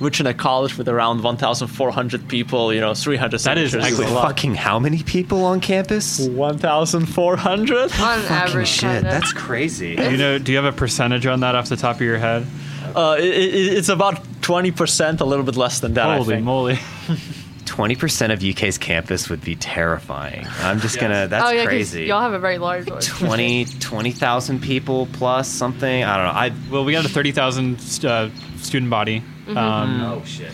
[0.00, 4.14] which in a college with around 1,400 people, you know, 300 That is signatures actually.
[4.14, 6.20] Fucking how many people on campus?
[6.28, 7.78] 1,400.
[7.82, 9.08] On Fucking average, shit, kinda.
[9.08, 9.96] that's crazy.
[9.96, 10.38] Do you know?
[10.38, 12.46] Do you have a percentage on that off the top of your head?
[12.94, 16.08] Uh, it, it, it's about 20%, a little bit less than that.
[16.08, 16.44] I Holy think.
[16.44, 16.78] moly!
[17.70, 20.44] Twenty percent of UK's campus would be terrifying.
[20.60, 21.28] I'm just gonna.
[21.28, 22.04] That's oh yeah, 'cause crazy.
[22.04, 23.00] y'all have a very large one.
[23.00, 26.02] 20 20,000 people plus something.
[26.02, 26.40] I don't know.
[26.40, 29.20] I Well, we got a thirty thousand uh, student body.
[29.46, 29.56] Mm-hmm.
[29.56, 30.50] Um, oh shit.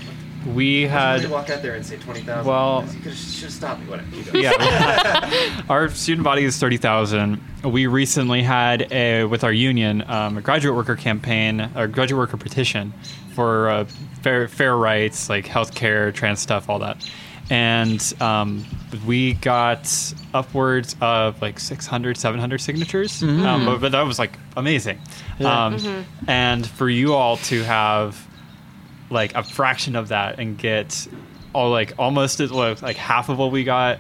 [0.55, 2.47] We had to walk out there and say twenty thousand.
[2.47, 3.89] Well- you could have, should have stopped me.
[3.89, 4.39] Whatever.
[4.39, 5.63] yeah.
[5.69, 7.41] our student body is 30,000.
[7.65, 12.37] We recently had a with our union um, a graduate worker campaign, a graduate worker
[12.37, 12.93] petition
[13.35, 13.85] for uh,
[14.23, 17.09] fair fair rights like healthcare, trans stuff, all that.
[17.49, 18.65] And um,
[19.07, 19.89] we got
[20.35, 23.23] upwards of like 600, 700 signatures.
[23.23, 24.99] Um, but, but that was like amazing.
[25.39, 25.67] Yeah.
[25.67, 28.21] Um, And for you all to have
[29.11, 31.07] like a fraction of that and get
[31.53, 33.99] all like almost as well, like half of what we got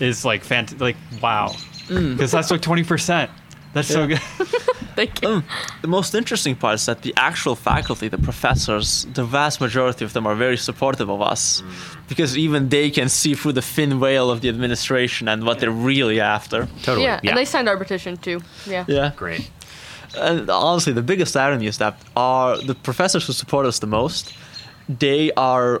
[0.00, 1.54] is like fant- like wow
[1.88, 3.30] because that's like 20%
[3.72, 4.20] that's so good
[4.94, 5.28] Thank you.
[5.28, 5.44] Mm.
[5.82, 10.12] The most interesting part is that the actual faculty, the professors, the vast majority of
[10.12, 11.62] them are very supportive of us
[12.08, 15.70] because even they can see through the thin veil of the administration and what they're
[15.70, 16.68] really after.
[16.82, 17.06] Totally.
[17.06, 18.40] Yeah, and they signed our petition too.
[18.66, 18.84] Yeah.
[18.86, 19.12] Yeah.
[19.16, 19.50] Great.
[20.16, 24.32] And honestly, the biggest irony is that are the professors who support us the most,
[24.88, 25.80] they are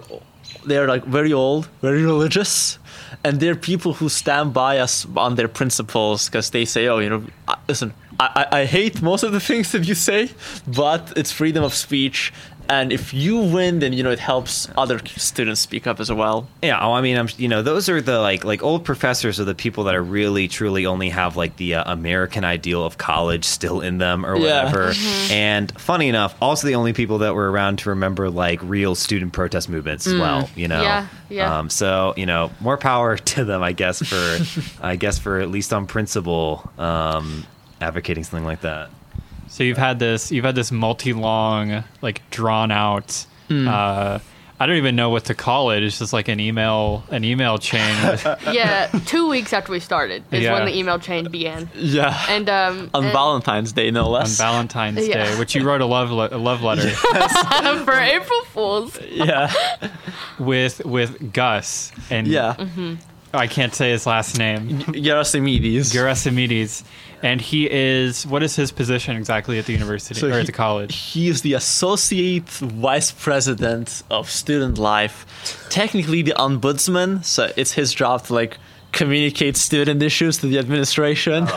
[0.66, 2.78] they're like very old, very religious,
[3.22, 7.10] and they're people who stand by us on their principles because they say, oh, you
[7.10, 7.24] know,
[7.68, 10.30] listen, I, I I hate most of the things that you say,
[10.66, 12.32] but it's freedom of speech.
[12.68, 16.48] And if you win, then you know it helps other students speak up as well.
[16.62, 19.44] Yeah, oh, I mean, I'm you know those are the like like old professors are
[19.44, 23.44] the people that are really truly only have like the uh, American ideal of college
[23.44, 24.64] still in them or Yeah.
[24.64, 24.92] whatever.
[25.30, 29.32] And funny enough, also the only people that were around to remember like real student
[29.32, 30.48] protest movements as well.
[30.56, 31.58] You know, Yeah, yeah.
[31.58, 34.38] Um, so you know, more power to them, I guess for
[34.82, 37.44] I guess for at least on principle, um,
[37.80, 38.88] advocating something like that.
[39.54, 44.18] So you've had this you've had this multi-long like drawn out uh
[44.60, 45.82] I don't even know what to call it.
[45.82, 47.92] It's just like an email, an email chain.
[48.50, 50.54] Yeah, two weeks after we started is Yeah.
[50.54, 51.68] when the email chain began.
[51.74, 52.16] Yeah.
[52.28, 54.40] And um, on and- Valentine's Day, no less.
[54.40, 54.46] on.
[54.46, 55.24] Valentine's Yeah.
[55.32, 56.88] Day, which you wrote a love le- a love letter
[57.84, 58.96] for April Fools.
[59.10, 59.52] yeah.
[60.38, 62.54] with with Gus, and Yeah.
[63.34, 65.92] I can't say his last name, Gerasimides.
[65.92, 66.84] Gerasimides,
[67.24, 70.46] and he is what is his position exactly at the university So or he- at
[70.46, 70.94] the college?
[70.94, 75.16] He is the associate vice president of student life.
[75.70, 77.24] Technically, the ombudsman.
[77.24, 78.58] So it's his job to like
[78.92, 81.48] communicate student issues to the administration.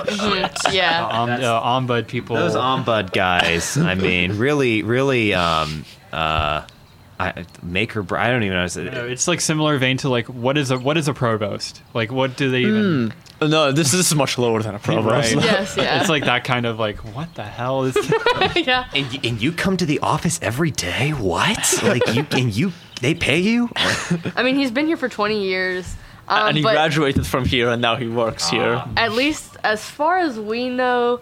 [0.72, 1.08] Yeah.
[1.12, 2.36] Um, uh, ombud people.
[2.38, 6.66] Those ombud guys, I mean, really, really, um, uh,
[7.20, 8.18] I, make or.
[8.18, 8.68] I don't even know.
[8.68, 11.82] How No, it's like similar vein to like what is a what is a provost?
[11.94, 13.14] Like what do they even?
[13.42, 15.36] No, this, this is much lower than a provost.
[15.36, 15.44] Right.
[15.44, 15.78] yes.
[15.78, 16.00] Yeah.
[16.00, 17.96] It's like that kind of like what the hell is?
[18.56, 18.88] yeah.
[18.94, 21.12] And, y- and you come to the office every day?
[21.12, 21.80] What?
[21.84, 22.72] Like you and you
[23.02, 23.70] they pay you?
[24.36, 25.96] I mean, he's been here for 20 years.
[26.30, 28.84] Um, and he but graduated from here, and now he works here.
[28.98, 31.22] at least as far as we know,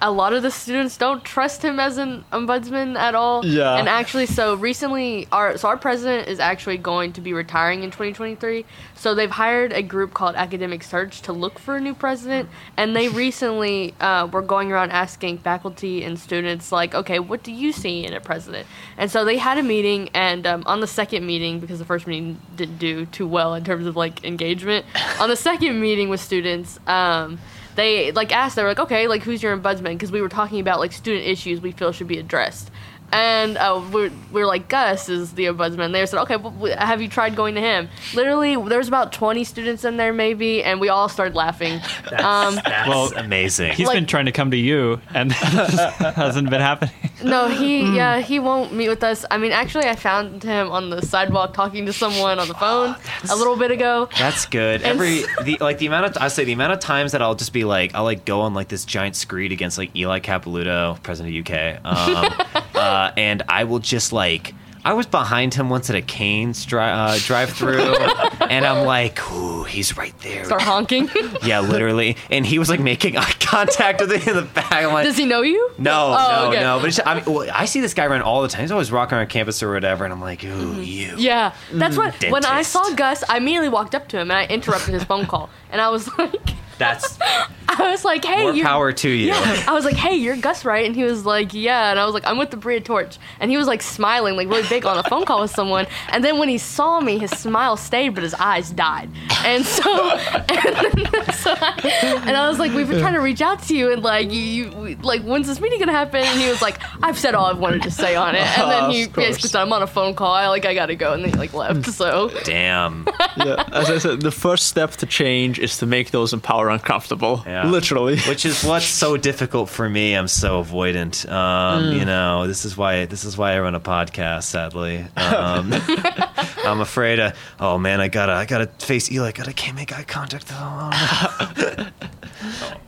[0.00, 3.44] a lot of the students don't trust him as an ombudsman at all.
[3.44, 3.76] Yeah.
[3.76, 7.90] And actually, so recently, our so our president is actually going to be retiring in
[7.90, 8.66] 2023.
[8.94, 12.94] So they've hired a group called Academic Search to look for a new president, and
[12.94, 17.72] they recently uh, were going around asking faculty and students like, okay, what do you
[17.72, 18.66] see in a president?
[18.98, 22.06] And so they had a meeting, and um, on the second meeting, because the first
[22.06, 24.84] meeting didn't do too well in terms of like engagement,
[25.18, 26.78] on the second meeting with students.
[26.86, 27.38] Um,
[27.76, 29.92] they like asked they were like okay like who's your ombudsman?
[29.92, 32.70] Because we were talking about like student issues we feel should be addressed
[33.12, 35.92] And uh, we're, we're like, Gus is the ombudsman.
[35.92, 37.88] They said, okay, well, have you tried going to him?
[38.14, 41.80] Literally, there was about 20 students in there, maybe, and we all started laughing.
[42.16, 43.72] Um, That's Well, amazing.
[43.72, 45.32] He's Like- been trying to come to you, and
[45.80, 46.94] hasn't been happening.
[47.24, 47.94] no, he, Hmm.
[47.94, 49.24] yeah, he won't meet with us.
[49.30, 52.94] I mean, actually, I found him on the sidewalk talking to someone on the phone
[53.30, 54.08] a little bit ago.
[54.18, 54.82] That's good.
[54.82, 57.34] And Every the like the amount of I say the amount of times that I'll
[57.34, 61.02] just be like I'll like go on like this giant screed against like Eli Capilouto,
[61.02, 65.90] president of UK, um, uh, and I will just like I was behind him once
[65.90, 67.80] at a Canes dri- uh, drive through,
[68.48, 70.44] and I'm like, ooh, he's right there.
[70.44, 71.10] Start honking.
[71.42, 74.72] Yeah, literally, and he was like making eye contact with me in the back.
[74.72, 75.72] I'm like, Does he know you?
[75.78, 76.60] no, Oh, no, okay.
[76.60, 76.78] no.
[76.80, 78.60] But I mean, well, I see this guy around all the time.
[78.62, 80.82] He's always walking around campus or whatever, and I'm like, ooh, Mm-hmm.
[80.82, 81.14] you.
[81.18, 82.22] Yeah, that's what.
[82.30, 85.26] When I saw Gus, I immediately walked up to him and I interrupted his phone
[85.26, 86.32] call, and I was like,
[86.78, 87.18] That's
[87.68, 89.26] I was like, hey, more you power to you.
[89.28, 92.04] Yeah, I was like, "Hey, you're Gus, right?" And he was like, "Yeah." And I
[92.04, 94.86] was like, "I'm with the Berea Torch," and he was like smiling, like really big
[94.86, 95.86] on a phone call with someone.
[96.10, 99.10] And then when he saw me, his smile stayed, but his eyes died.
[99.44, 99.82] And so,
[100.16, 100.44] and,
[101.34, 104.02] so I, and I was like, "We've been trying to reach out to you, and
[104.02, 107.34] like, you, you, like, when's this meeting gonna happen?" And he was like, "I've said
[107.34, 109.26] all I've wanted to say on it." And then he Of course.
[109.26, 110.32] basically said, "I'm on a phone call.
[110.32, 111.84] I like, I gotta go," and then he like left.
[111.92, 113.06] So Damn.
[113.36, 116.74] yeah, as I said, the first step to change is to make those in power
[116.74, 117.42] uncomfortable.
[117.46, 117.66] Yeah.
[117.68, 118.18] Literally.
[118.28, 120.14] which is what's so difficult for me.
[120.14, 121.28] I'm so avoidant.
[121.30, 124.44] Um, You know, this is why this is why I run a podcast.
[124.44, 125.72] Sadly, um,
[126.64, 127.18] I'm afraid.
[127.20, 129.28] Of, oh man, I gotta I gotta face Eli.
[129.28, 131.86] I gotta can't make eye contact though.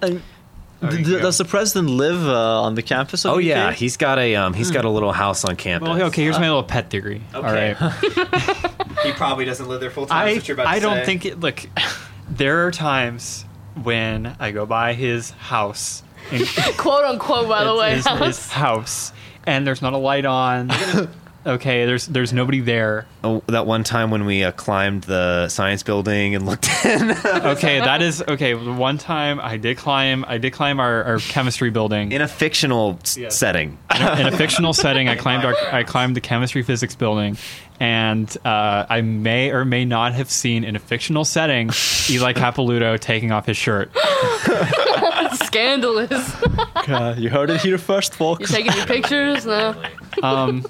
[0.00, 0.22] And
[0.80, 1.20] There d- you d- go.
[1.22, 3.24] does the president live uh, on the campus?
[3.24, 3.44] Of Oh UK?
[3.44, 5.88] yeah, he's got a um, he's got a little house on campus.
[5.88, 7.20] Well, okay, here's my little pet theory.
[7.34, 7.74] All Okay.
[7.80, 8.76] right.
[9.02, 10.16] he probably doesn't live there full time.
[10.28, 11.40] I, I don't think it.
[11.40, 11.66] Look,
[12.30, 13.44] there are times
[13.84, 16.44] when I go by his house, in,
[16.76, 19.12] quote unquote, by the way, his, his house,
[19.44, 20.70] and there's not a light on.
[21.46, 23.06] okay, there's there's nobody there.
[23.24, 27.80] Oh, that one time when we uh, climbed the science building and looked in Okay,
[27.80, 28.54] that is okay.
[28.54, 30.24] One time I did climb.
[30.28, 33.36] I did climb our, our chemistry building in a fictional Yes.
[33.36, 33.78] setting.
[33.94, 35.08] in a fictional setting.
[35.08, 37.36] I climbed our, I climbed the chemistry physics building,
[37.80, 41.70] and uh, I may or may not have seen in a fictional setting
[42.10, 43.90] Eli Capilouto taking off his shirt.
[45.44, 46.34] Scandalous.
[46.88, 48.56] Uh, you heard it here first, folks You folks.
[48.58, 49.46] taking your pictures?
[49.46, 49.74] No.
[50.22, 50.64] Um,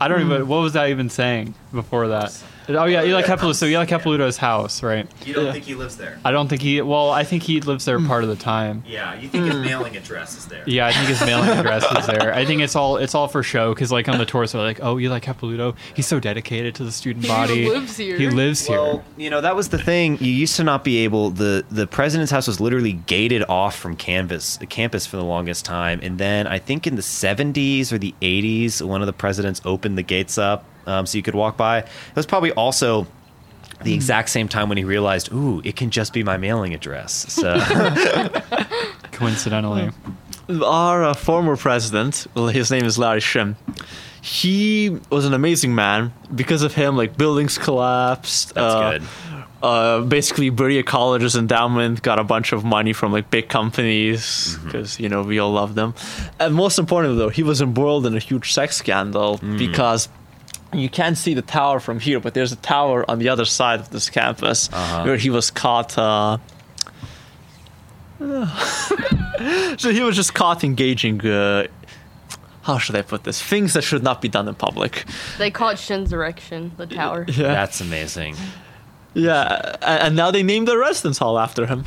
[0.00, 0.42] I don't even.
[0.42, 0.46] Mm.
[0.46, 2.42] What was I even saying before that?
[2.68, 3.54] Oh yeah, Eli Capilouto.
[3.54, 5.08] So Eli Capilouto's house, right?
[5.24, 5.52] You don't Yeah.
[5.52, 6.18] think he lives there?
[6.24, 6.80] I don't think he.
[6.82, 8.82] Well, I think he lives there part of the time.
[8.86, 10.62] Yeah, you think his mailing address is there?
[10.66, 12.34] Yeah, I think his mailing address is there.
[12.34, 14.80] I think it's all it's all for show because like on the tours they're like,
[14.82, 17.62] oh, Eli Capilouto, he's so dedicated to the student body.
[17.64, 18.16] He lives here.
[18.18, 19.00] He lives here.
[19.16, 20.18] You know that was the thing.
[20.20, 23.96] You used to not be able the the president's house was literally gated off from
[23.96, 27.98] canvas the campus for the longest time, and then I think in the '70s or
[27.98, 31.56] the '80s, one of the presidents opened the gates up um, so you could walk
[31.56, 31.78] by.
[31.78, 33.06] It was probably also
[33.82, 37.12] the exact same time when he realized, ooh, it can just be my mailing address.
[37.32, 37.58] So
[39.12, 39.90] Coincidentally,
[40.64, 43.56] Our uh, former president, well, his name is Larry Shinn.
[44.22, 46.12] He was an amazing man.
[46.34, 48.54] Because of him, like buildings collapsed.
[48.54, 49.02] that's uh, good.
[49.62, 54.22] uh, basically Berea College's endowment got a bunch of money from like big companies
[54.56, 54.66] Mm-hmm.
[54.66, 55.94] because you know we all love them.
[56.40, 59.58] And most importantly, though, he was embroiled in a huge sex scandal Mm.
[59.58, 60.08] because
[60.72, 63.80] you can't see the tower from here, but there's a tower on the other side
[63.80, 65.04] of this campus Uh-huh.
[65.04, 65.96] where he was caught.
[65.98, 66.38] Uh,
[69.78, 71.24] so he was just caught engaging.
[71.26, 71.66] Uh,
[72.62, 73.40] how should I put this?
[73.42, 75.04] Things that should not be done in public.
[75.38, 77.24] They caught it Shinn's Erection, the tower.
[77.28, 78.36] Yeah, That's amazing.
[79.14, 81.84] yeah, and, and now they named the residence hall after him.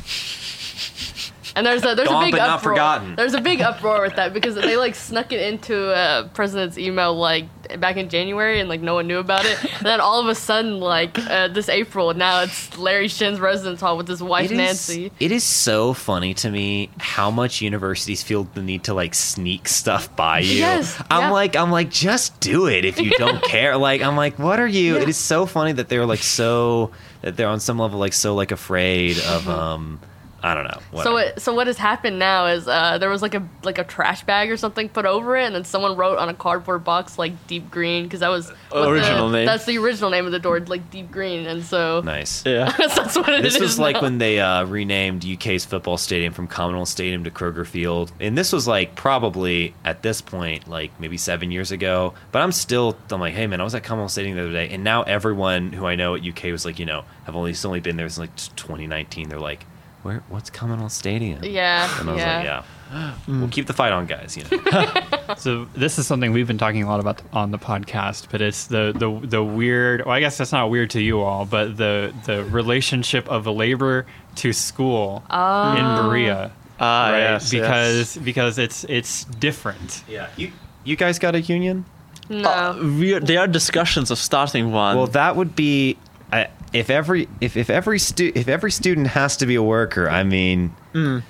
[1.60, 2.72] And there's a there's Gone a big but not uproar.
[2.74, 3.16] forgotten.
[3.16, 7.14] There's a big uproar with that because they like snuck it into uh, president's email
[7.14, 7.44] like
[7.78, 9.62] back in January and like no one knew about it.
[9.76, 13.82] and then all of a sudden like uh, this April now it's Larry Shinn's residence
[13.82, 15.12] hall with his wife It is- Nancy.
[15.20, 19.68] it is so funny to me how much universities feel the need to like sneak
[19.68, 20.54] stuff by you.
[20.60, 21.30] Yes, I'm yeah.
[21.30, 23.76] like, I'm like, just do it if you don't care.
[23.76, 24.96] Like, I'm like, what are you?
[24.96, 25.02] Yeah.
[25.02, 28.34] It is so funny that they're like so that they're on some level like so
[28.34, 29.50] like afraid of Mm-hmm.
[29.50, 30.00] um,
[30.42, 30.78] I don't know.
[30.80, 31.12] So whatever.
[31.12, 34.24] what so what has happened now is uh, there was like a like a trash
[34.24, 37.46] bag or something put over it, and then someone wrote on a cardboard box like
[37.46, 39.46] deep green because that was what Original the, name.
[39.46, 42.44] That's the original name of the door, like deep green, and so nice.
[42.50, 42.74] Yeah.
[42.76, 43.54] that's what it is.
[43.54, 47.66] This was like when they uh, renamed UK's football stadium from Commonwealth Stadium to Kroger
[47.66, 52.14] Field, and this was like probably at this point like maybe seven years ago.
[52.32, 54.70] But I'm still I'm like, hey man, I was at Commonwealth Stadium the other day,
[54.70, 57.64] and now everyone who I know at UK was like, you know, have only it's
[57.64, 59.28] only been there since like 2019.
[59.28, 59.64] They're like,
[60.02, 61.42] where what's Commonwealth Stadium?
[61.44, 62.36] Yeah, And I was yeah.
[62.36, 64.36] like, yeah, we'll keep the fight on, guys.
[64.36, 64.86] You know.
[65.36, 68.66] So this is something we've been talking a lot about on the podcast, but it's
[68.66, 70.04] the the the weird.
[70.04, 74.06] Well, I guess that's not weird to you all, but the the relationship of labor
[74.36, 75.76] to school Oh.
[75.76, 77.18] in Berea, Ah, right?
[77.20, 80.02] yes, because because it's it's different.
[80.08, 80.28] yeah.
[80.36, 80.50] You
[80.82, 81.84] you guys got a union?
[82.28, 82.48] No.
[82.48, 84.96] Uh, we there are discussions of starting one.
[84.96, 85.96] Well, that would be
[86.32, 90.08] I if every if, if every stu- if every student has to be a worker.
[90.08, 91.20] I mean, hmm.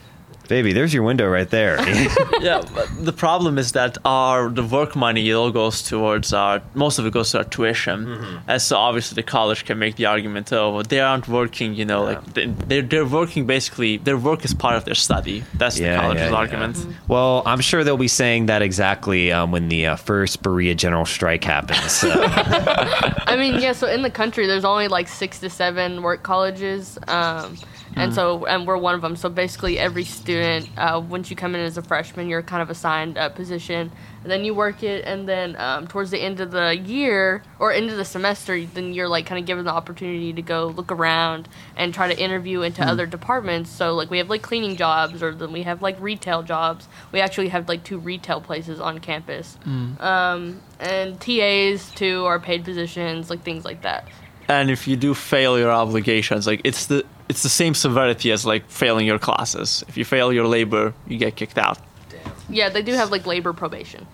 [0.51, 1.77] Baby, there's your window right there.
[2.49, 6.61] yeah, but the problem is that our the work money it all goes towards our
[6.75, 8.51] most of it goes to our tuition, Mm-hmm.
[8.51, 11.87] and so obviously the college can make the argument, oh, well, they aren't working, you
[11.91, 15.37] know, like they- they're they're working basically their work is part of their study.
[15.61, 16.43] That's Yeah, the college's yeah, yeah.
[16.43, 16.77] argument.
[17.09, 21.07] well, I'm sure they'll be saying that exactly um, when the uh, first Berea general
[21.07, 21.91] strike happens.
[22.01, 22.09] So.
[23.33, 23.73] I mean, yeah.
[23.73, 27.57] So in the country, there's only like six to seven work colleges, um,
[27.97, 29.17] and so and we're one of them.
[29.17, 32.71] So basically, every student, uh, once you come in as a freshman, you're kind of
[32.71, 33.91] assigned a position,
[34.23, 37.73] and then you work it, and then um, towards the end of the year or
[37.73, 40.93] end of the semester, then you're like kind of given the opportunity to go look
[40.93, 43.71] around and try to interview into other departments.
[43.71, 46.89] So like we have like cleaning jobs, or then we have like retail jobs.
[47.13, 49.59] We actually have like two retail places on campus.
[50.01, 54.09] Um, and TAs too are paid positions, like things like that.
[54.49, 58.45] And if you do fail your obligations, like it's the it's the same severity as
[58.45, 59.85] like failing your classes.
[59.87, 61.79] If you fail your labor, you get kicked out.
[62.09, 62.33] Damn.
[62.49, 64.05] Yeah, they do have like labor probation.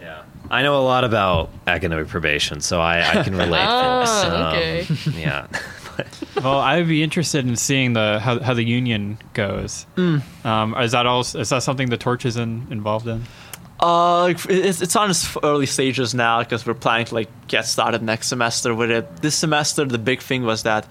[0.00, 0.22] Yeah.
[0.50, 3.66] I know a lot about academic probation, so I, I can relate.
[3.68, 4.24] Oh, folks.
[4.24, 4.86] Um, okay.
[5.20, 5.46] Yeah.
[6.36, 9.84] Well, I'd be interested in seeing the how, how the union goes.
[9.96, 10.22] Mm.
[10.46, 11.20] Um, is that all?
[11.20, 13.24] Is that something the torch is in, involved in?
[13.78, 18.02] Uh, it's, it's on its early stages now because we're planning to like get started
[18.02, 19.16] next semester with it.
[19.20, 20.86] This semester, the big thing was that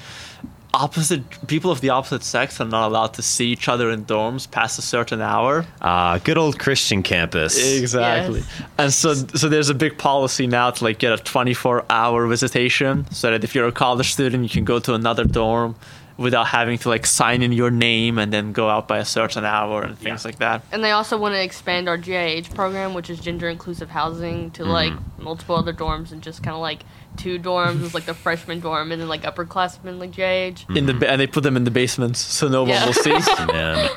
[0.73, 4.49] opposite people of the opposite sex are not allowed to see each other in dorms
[4.49, 5.65] past a certain hour.
[5.81, 7.57] Uh, good old Christian campus.
[7.79, 8.39] Exactly.
[8.41, 8.61] Yes.
[8.77, 13.09] And so so there's a big policy now to like get a 24 hour visitation
[13.11, 15.75] so that if you're a college student you can go to another dorm
[16.19, 19.45] without having to like sign in your name and then go out by a certain
[19.45, 20.61] hour and things like that.
[20.71, 24.65] And they also want to expand our GIH program, which is gender inclusive housing, to
[24.65, 26.83] like multiple other dorms and just kind of like
[27.17, 30.75] two dorms is like the freshman dorm and then like upperclassmen like GIH.
[30.75, 32.79] In the ba- and they put them in the basements so no Yeah.
[32.85, 33.11] one will see.
[33.53, 33.89] Man,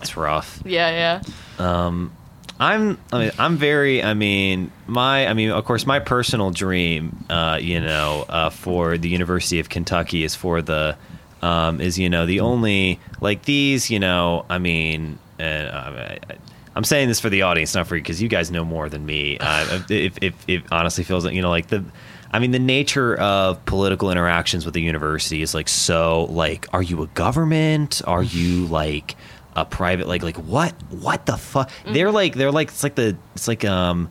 [0.00, 0.62] it's rough.
[0.64, 1.20] Yeah,
[1.60, 1.64] yeah.
[1.64, 2.10] Um,
[2.58, 7.24] I'm I mean I'm very I mean my I mean of course my personal dream
[7.28, 10.96] uh you know uh for the University of Kentucky is for the
[11.42, 16.18] um is you know the only like these you know I mean and I,
[16.74, 19.06] I'm saying this for the audience not for you because you guys know more than
[19.06, 19.38] me.
[19.38, 21.82] Uh, if, if if it honestly feels like you know like the
[22.30, 26.82] I mean the nature of political interactions with the university is like so like are
[26.82, 28.02] you a government?
[28.06, 29.16] Are you like
[29.56, 33.16] a private like like what what the fuck they're like they're like it's like the
[33.34, 34.10] it's like um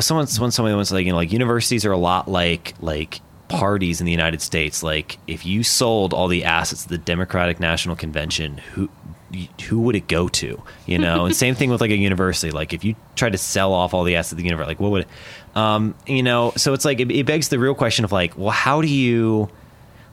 [0.00, 4.00] someone someone, somebody was like you know like universities are a lot like like parties
[4.00, 7.94] in the United States like if you sold all the assets of the Democratic National
[7.94, 8.88] Convention who
[9.68, 11.26] who would it go to you know?
[11.26, 12.52] And same thing with like a university.
[12.52, 14.90] Like if you tried to sell off all the assets of the university like what
[14.92, 15.06] would
[15.56, 18.50] um you know so it's like it, it begs the real question of like well
[18.50, 19.48] how do you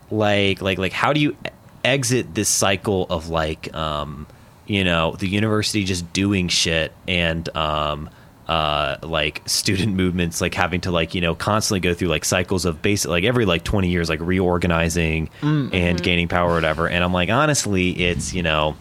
[0.09, 1.36] like like like how do you
[1.84, 4.27] exit this cycle of like um
[4.67, 8.09] you know the university just doing shit and um
[8.51, 12.65] uh like student movements like having to like you know constantly go through like cycles
[12.65, 16.89] of basic like every like 20 years like reorganizing and gaining power or whatever.
[16.89, 18.75] And i'm like honestly it's you know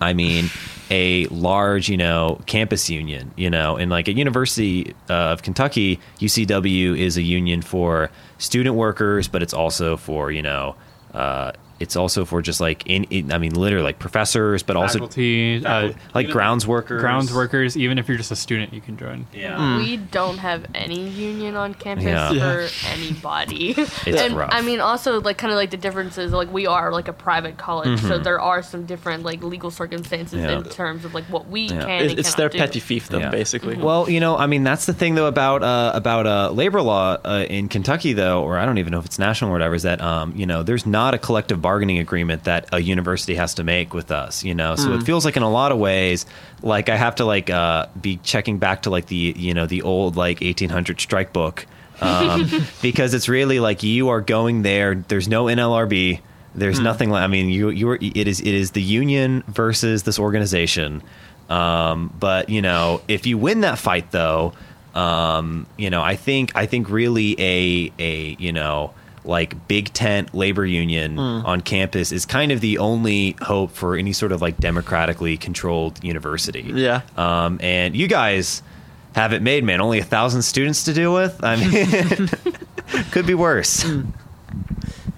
[0.00, 0.50] I mean,
[0.90, 5.98] a large, you know, campus union, you know, and like at University uh, of Kentucky,
[6.18, 10.76] UCW is a union for student workers, but it's also for, you know,
[11.14, 14.98] uh, it's also for just like in, in I mean, literally like professors, but also
[15.00, 17.00] Faculty, uh, like grounds workers.
[17.00, 17.76] grounds workers.
[17.76, 19.26] Even if you're just a student, you can join.
[19.32, 19.78] Yeah.
[19.78, 22.28] We don't have any union on campus Yeah.
[22.30, 23.74] for anybody.
[24.06, 24.50] It's and rough.
[24.52, 26.32] I mean, also like kind of like the differences.
[26.32, 28.22] Like we are like a private college, so Mm-hmm.
[28.22, 30.58] there are some different like legal circumstances Yeah.
[30.58, 31.80] in terms of like what we Yeah.
[31.84, 31.90] can.
[32.04, 32.86] It- and it's their cannot petty do.
[33.00, 33.30] fiefdom Yeah.
[33.30, 33.76] basically.
[33.76, 37.16] Well, you know, I mean, that's the thing though about uh, about uh, labor law
[37.24, 39.74] uh, in Kentucky, though, or I don't even know if it's national or whatever.
[39.74, 43.54] Is that um, you know, there's not a collective bargaining agreement that a university has
[43.54, 44.44] to make with us.
[44.44, 46.26] You know, so it feels like in a lot of ways,
[46.60, 49.80] like I have to like uh, be checking back to like the you know the
[49.80, 51.66] old like 1800 strike book
[52.00, 52.50] um,
[52.82, 54.94] because it's really like you are going there.
[54.94, 56.20] There's no NLRB.
[56.54, 57.22] There's nothing like.
[57.22, 57.98] I mean, you you are.
[58.00, 61.02] It is it is the union versus this organization.
[61.48, 64.52] Um, but you know, if you win that fight, though,
[64.94, 68.94] um, you know, I think I think really a a you know
[69.24, 71.46] like big tent labor union hmm.
[71.46, 76.02] on campus is kind of the only hope for any sort of like democratically controlled
[76.04, 76.62] university.
[76.62, 77.02] Yeah.
[77.16, 78.62] Um, and you guys
[79.14, 79.80] have it made, man.
[79.80, 81.42] Only a thousand students to deal with.
[81.42, 82.28] I mean,
[83.10, 83.82] could be worse.
[83.82, 84.10] Hmm.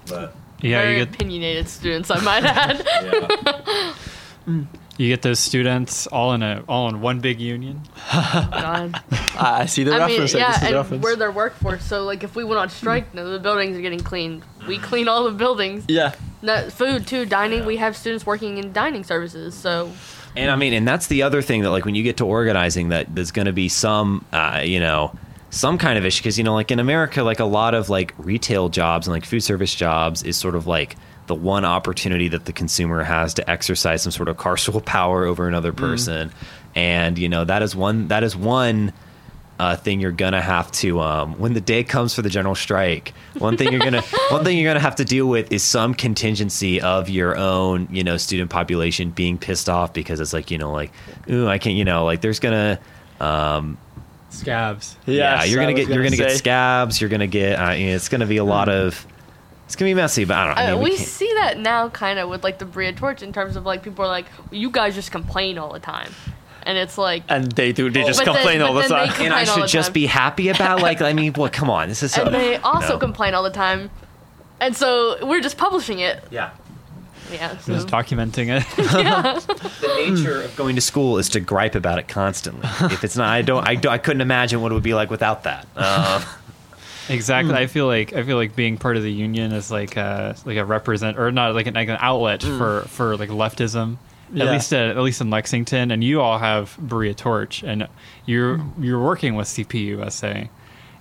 [0.07, 3.93] But Yeah, Very you get opinionated students, I might add.
[4.47, 4.63] Hmm.
[4.97, 7.81] You get those students all in a all in one big union.
[8.11, 9.01] God.
[9.11, 10.35] I I see the I mean, reference.
[10.35, 11.03] I yeah, see the and reference.
[11.03, 11.83] we're their workforce.
[11.85, 14.43] So, like, if we went on strike, none of the buildings are getting cleaned.
[14.67, 15.85] We clean all the buildings.
[15.87, 16.13] yeah.
[16.41, 17.65] No, food too, dining.
[17.65, 19.55] We have students working in dining services.
[19.55, 19.91] So,
[20.35, 22.89] And I mean, and that's the other thing that, like, when you get to organizing,
[22.89, 25.11] that there's going to be some, uh, you know,
[25.49, 28.13] some kind of issue because you know, like in America, like a lot of like
[28.17, 30.95] retail jobs and like food service jobs is sort of like
[31.27, 35.47] the one opportunity that the consumer has to exercise some sort of carceral power over
[35.47, 36.31] another person,
[36.75, 38.93] and you know that is one that is one.
[39.59, 43.11] Uh, thing you're gonna have to um, when the day comes for the general strike.
[43.39, 46.79] One thing you're gonna one thing you're gonna have to deal with is some contingency
[46.79, 50.71] of your own you know student population being pissed off because it's like you know
[50.71, 50.91] like
[51.31, 52.79] ooh I can't you know like there's gonna
[53.19, 53.79] um,
[54.29, 54.95] Scabs.
[55.07, 57.87] yeah Yes, you're gonna was get you're gonna get scabs you're gonna get uh, you
[57.87, 59.07] know, it's gonna be a lot of
[59.67, 60.61] it's gonna be messy but I don't know.
[60.61, 63.21] I uh, mean, we, we see that now, kind of with like the Berea Torch,
[63.21, 66.11] in terms of like people are like, well, you guys just complain all the time,
[66.63, 67.89] and it's like, And they do.
[67.89, 69.25] They just But then- complain all the but then time.
[69.25, 72.13] and I should just be happy about like I mean well come on this is
[72.13, 72.99] so, and they also no.
[72.99, 73.91] complain all the time,
[74.59, 76.23] and so we're just publishing it.
[76.31, 76.49] yeah
[77.31, 77.57] Yeah.
[77.57, 77.73] So.
[77.73, 78.63] Just documenting it.
[78.93, 79.37] yeah.
[79.81, 82.67] the nature of going to school is to gripe about it constantly.
[82.95, 85.09] if it's not, I don't, I, don't, I couldn't imagine what it would be like
[85.11, 85.67] without that.
[85.75, 86.23] Um,
[87.09, 87.53] Exactly.
[87.53, 87.57] Hmm.
[87.57, 90.57] I feel like I feel like being part of the union is like a like
[90.57, 92.57] a represent or not like an, like an outlet hmm.
[92.57, 93.97] for for like leftism.
[94.33, 94.45] Yeah.
[94.45, 97.87] At least at, at least in Lexington, and you all have Berea Torch, and
[98.25, 98.83] you're hmm.
[98.83, 100.49] you're working with CPUSA,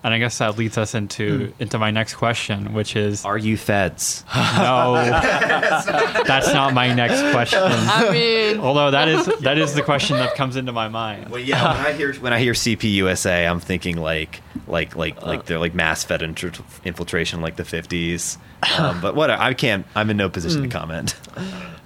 [0.06, 3.56] and I guess that leads us into into my next question, which is are you
[3.56, 4.24] feds?
[4.36, 7.58] no, that's not my next question.
[7.60, 11.28] I mean, Although that is that is the question that comes into my mind.
[11.28, 11.76] Well, yeah.
[11.76, 15.74] When I hear when I hear CPUSA, I'm thinking like like like like they're like
[15.74, 16.52] mass fed inter-
[16.84, 18.38] infiltration, like the 50s.
[18.78, 19.84] Um, but what I can't.
[19.96, 21.16] I'm in no position to comment.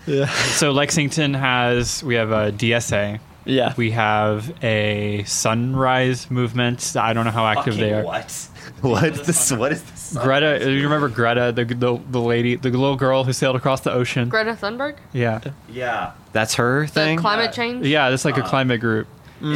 [0.07, 0.27] Yeah.
[0.61, 3.19] So Lexington has we have a DSA.
[3.45, 3.73] Yeah.
[3.77, 6.95] We have a sunrise movement.
[6.97, 8.05] I don't know how active they are.
[8.05, 8.49] What?
[8.83, 9.53] What is this?
[9.53, 10.17] What is this?
[10.23, 13.93] Greta, you remember Greta, the, the the lady, the little girl who sailed across the
[13.93, 14.29] ocean?
[14.29, 17.19] Greta Thunberg, Yeah, Yeah, that's her the thing.
[17.19, 17.87] climate change.
[17.87, 19.07] yeah, that's like a Uh, climate group.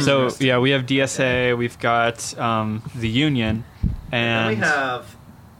[0.01, 3.63] So yeah, we have DSA, we've got um, the union,
[4.11, 5.15] And and we have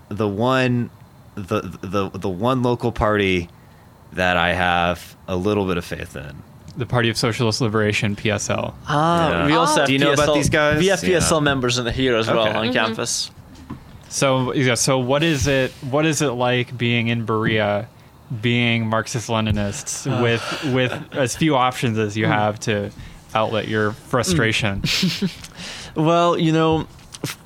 [0.09, 0.89] the one,
[1.35, 3.49] the the the one local party
[4.13, 6.41] that I have a little bit of faith in.
[6.77, 8.73] The Party of Socialist Liberation (PSL).
[8.87, 9.45] Ah, Yeah.
[9.47, 9.77] we also Oh.
[9.79, 10.79] have Do you know about PSL these guys?
[10.79, 11.17] We have Yeah.
[11.19, 12.57] PSL members in the here as well Okay.
[12.57, 12.73] on Mhm.
[12.73, 13.31] campus.
[14.09, 15.71] So yeah, so what is it?
[15.81, 17.87] What is it like being in Berea,
[18.41, 20.41] being Marxist Leninists with
[20.73, 22.91] with as few options as you have to
[23.33, 24.83] outlet your frustration?
[25.95, 26.87] Well, you know,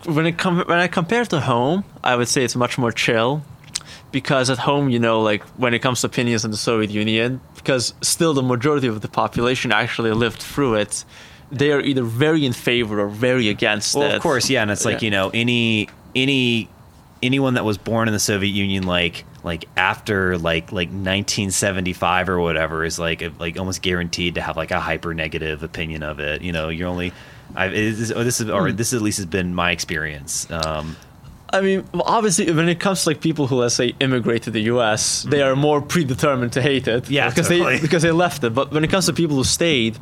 [0.05, 3.43] when it com- when I compare to home, I would say it's much more chill.
[4.11, 7.41] Because at home, you know, like when it comes to opinions in the Soviet Union,
[7.55, 11.05] because still the majority of the population actually lived through it,
[11.51, 14.15] they are either very in favor or very against Well, it.
[14.15, 15.05] of course, yeah, and it's like Yeah.
[15.05, 16.69] you know any any
[17.21, 22.39] anyone that was born in the Soviet Union, like like after like like 1975 or
[22.39, 26.41] whatever, is like like almost guaranteed to have like a hyper negative opinion of it.
[26.41, 27.13] You know, you're only.
[27.55, 28.53] I, it is, or this is Hmm.
[28.53, 30.47] or this at least has been my experience.
[30.51, 30.95] Um,
[31.51, 34.61] I mean, obviously, when it comes to like people who, let's say, immigrate to the
[34.63, 37.09] U.S., they are more predetermined to hate it.
[37.09, 37.77] Yeah, because totally.
[37.77, 38.53] they because they left it.
[38.53, 39.97] But when it comes to people who stayed,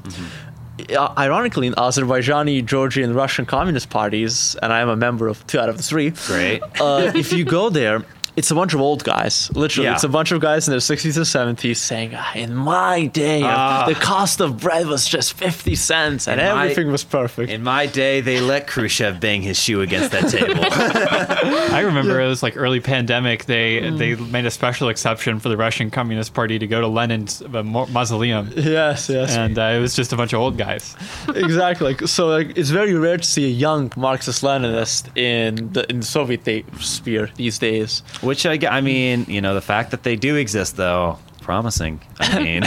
[0.96, 5.60] uh, ironically, in Azerbaijani, Georgian, Russian communist parties, and I am a member of two
[5.60, 6.12] out of the three.
[6.28, 6.62] great.
[6.80, 8.04] Uh, if you go there.
[8.38, 9.50] It's a bunch of old guys.
[9.56, 9.96] Literally, Yeah.
[9.96, 13.42] it's a bunch of guys in their 60s and 70s saying, "Ah, "In my day,
[13.44, 13.86] Ah.
[13.88, 17.64] the cost of bread was just 50 cents, and In my- everything was perfect." In
[17.64, 20.64] my day, they let Khrushchev bang his shoe against that table.
[21.74, 23.46] I remember it was like early pandemic.
[23.46, 27.42] They they made a special exception for the Russian Communist Party to go to Lenin's
[27.42, 29.36] uh, mausoleum, yes, yes.
[29.36, 30.96] and uh, it was just a bunch of old guys.
[31.36, 31.96] exactly.
[32.06, 36.44] So like, it's very rare to see a young Marxist-Leninist in the in the Soviet
[36.44, 38.04] day, sphere these days.
[38.28, 42.02] Which I, I mean, you know, the fact that they do exist, though, promising.
[42.20, 42.64] I mean,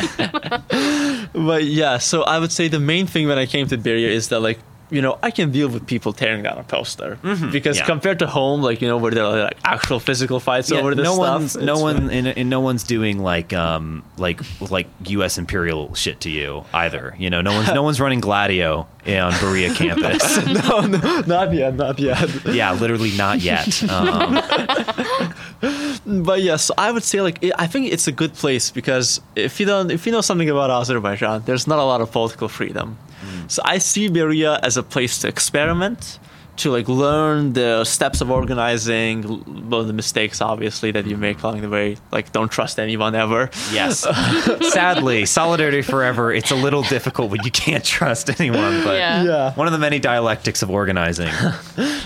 [1.33, 4.29] But yeah, so I would say the main thing when I came to Berea is
[4.29, 4.59] that like
[4.91, 7.19] you know I can deal with people tearing down a poster
[7.53, 7.87] because yeah.
[7.87, 11.05] compared to home, like you know where there are like actual physical fights over this
[11.05, 11.41] no stuff.
[11.41, 12.11] one's no one fine.
[12.11, 15.39] and, and no one's doing like um like like U.S.
[15.39, 17.15] imperial shit to you either.
[17.19, 20.45] You know, no one's no one's running Gladio on Berea campus.
[20.69, 22.29] no, no, not yet, not yet.
[22.47, 23.83] yeah, literally not yet.
[23.89, 24.35] Um,
[26.25, 29.67] but yes, I would say like I think it's a good place because if you
[29.67, 32.99] don't, if you know something about Azerbaijan, there's not a lot of political freedom.
[33.51, 36.21] So I see Berea as a place to experiment,
[36.61, 41.43] to like learn the steps of organizing, l- well, the mistakes obviously that you make
[41.43, 41.97] along the way.
[42.13, 43.51] Like don't trust anyone ever.
[43.73, 44.01] Yes.
[44.73, 49.23] Sadly, Solidarity Forever, it's a little difficult when you can't trust anyone, but Yeah.
[49.25, 49.55] Yeah.
[49.55, 51.31] one of the many dialectics of organizing.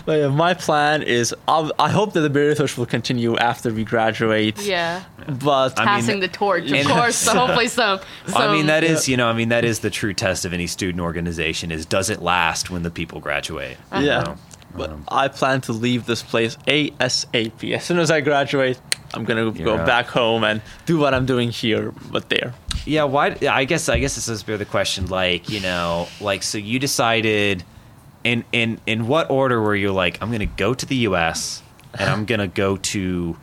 [0.07, 3.73] But yeah, my plan is I'll, I hope that the Berea Torch will continue after
[3.73, 4.61] we graduate.
[4.61, 5.03] Yeah.
[5.27, 7.17] But I mean, Passing the torch, of course.
[7.25, 8.01] So hopefully some.
[8.27, 10.53] some I mean, that is, you know, I mean, that is the true test of
[10.53, 13.79] any student organization is does it last when the people graduate?
[13.91, 14.01] Uh-huh.
[14.03, 14.23] you Yeah.
[14.25, 14.37] know?
[14.77, 17.73] But Um, I plan to leave this place ASAP.
[17.75, 18.81] As soon as I graduate,
[19.15, 22.55] I'm gonna go back home and do what I'm doing here, but there.
[22.85, 23.37] Yeah, why?
[23.49, 25.07] I guess I guess this is the question.
[25.07, 27.65] Like, you know, like so you decided,
[28.25, 30.19] in in in what order were you like?
[30.21, 31.63] I'm gonna go to the U.S.
[31.99, 33.37] and I'm gonna go to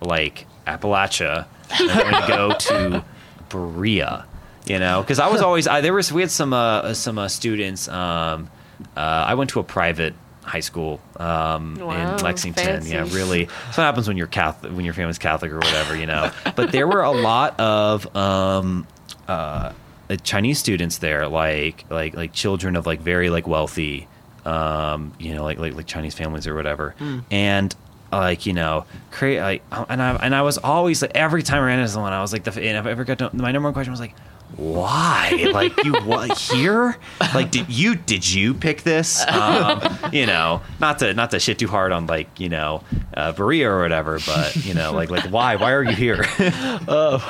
[0.00, 1.46] like Appalachia.
[1.80, 3.04] And I'm gonna go to
[3.48, 4.26] Berea.
[4.66, 7.28] You know, because I was always I, there was we had some uh, some uh,
[7.28, 7.88] students.
[7.88, 8.50] Um,
[8.96, 10.14] uh, I went to a private
[10.46, 12.64] high school um, Wow, in Lexington.
[12.64, 12.90] fancy.
[12.90, 13.44] Yeah, really.
[13.44, 16.30] That's what happens when you're Catholic, when your family's Catholic or whatever, you know.
[16.54, 18.86] But there were a lot of um,
[19.28, 19.72] uh,
[20.08, 24.06] uh, Chinese students there, like like like children of like very like wealthy,
[24.44, 26.94] um, you know, like like like Chinese families or whatever,
[27.30, 27.74] and.
[28.12, 31.66] Like you know, create like, and I and I was always like every time I
[31.66, 33.66] ran into someone, I was like, the, and if I ever got to my number
[33.66, 34.14] one question was like,
[34.56, 35.48] why?
[35.52, 36.96] like you what here?
[37.34, 39.26] Like did you did you pick this?
[39.26, 39.82] Um,
[40.12, 42.82] you know, not to not to shit too hard on like you know,
[43.14, 46.24] uh, Berea or whatever, but you know, like like why why are you here?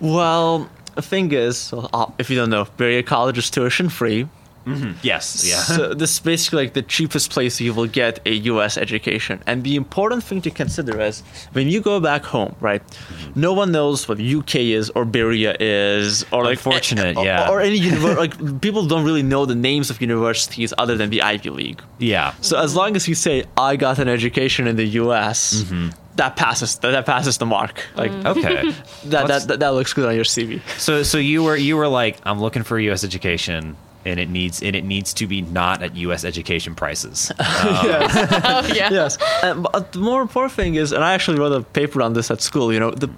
[0.00, 4.28] Well, the thing is, uh, if you don't know, Berea College is tuition free.
[4.66, 4.92] Mm-hmm.
[5.02, 5.56] yes, yeah.
[5.76, 8.78] So this is basically like the cheapest place you will get a U.S.
[8.78, 9.42] education.
[9.46, 12.82] And the important thing to consider is when you go back home, right?
[12.86, 13.40] Mm-hmm.
[13.40, 17.50] No one knows what UK is or Berea is, or like fortunate, eh, yeah.
[17.50, 18.20] or any university.
[18.20, 21.82] like people don't really know the names of universities other than the Ivy League.
[21.98, 22.32] yeah.
[22.40, 25.88] So as long as you say I got an education in the U.S., Mm-hmm.
[26.16, 27.82] that passes that, that passes the mark.
[27.96, 28.24] Like mm.
[28.32, 28.70] Okay.
[29.10, 30.60] that, that, that that looks good on your CV.
[30.78, 33.02] So so you were you were like I'm looking for a U.S.
[33.04, 33.76] education.
[34.04, 36.24] And it needs and it needs to be not at U.S.
[36.24, 37.32] education prices.
[37.40, 37.40] Um,
[37.84, 38.90] oh, yeah.
[38.90, 39.16] yes.
[39.42, 42.30] And, but the more important thing is, and I actually wrote a paper on this
[42.30, 42.72] at school.
[42.72, 43.08] You know, the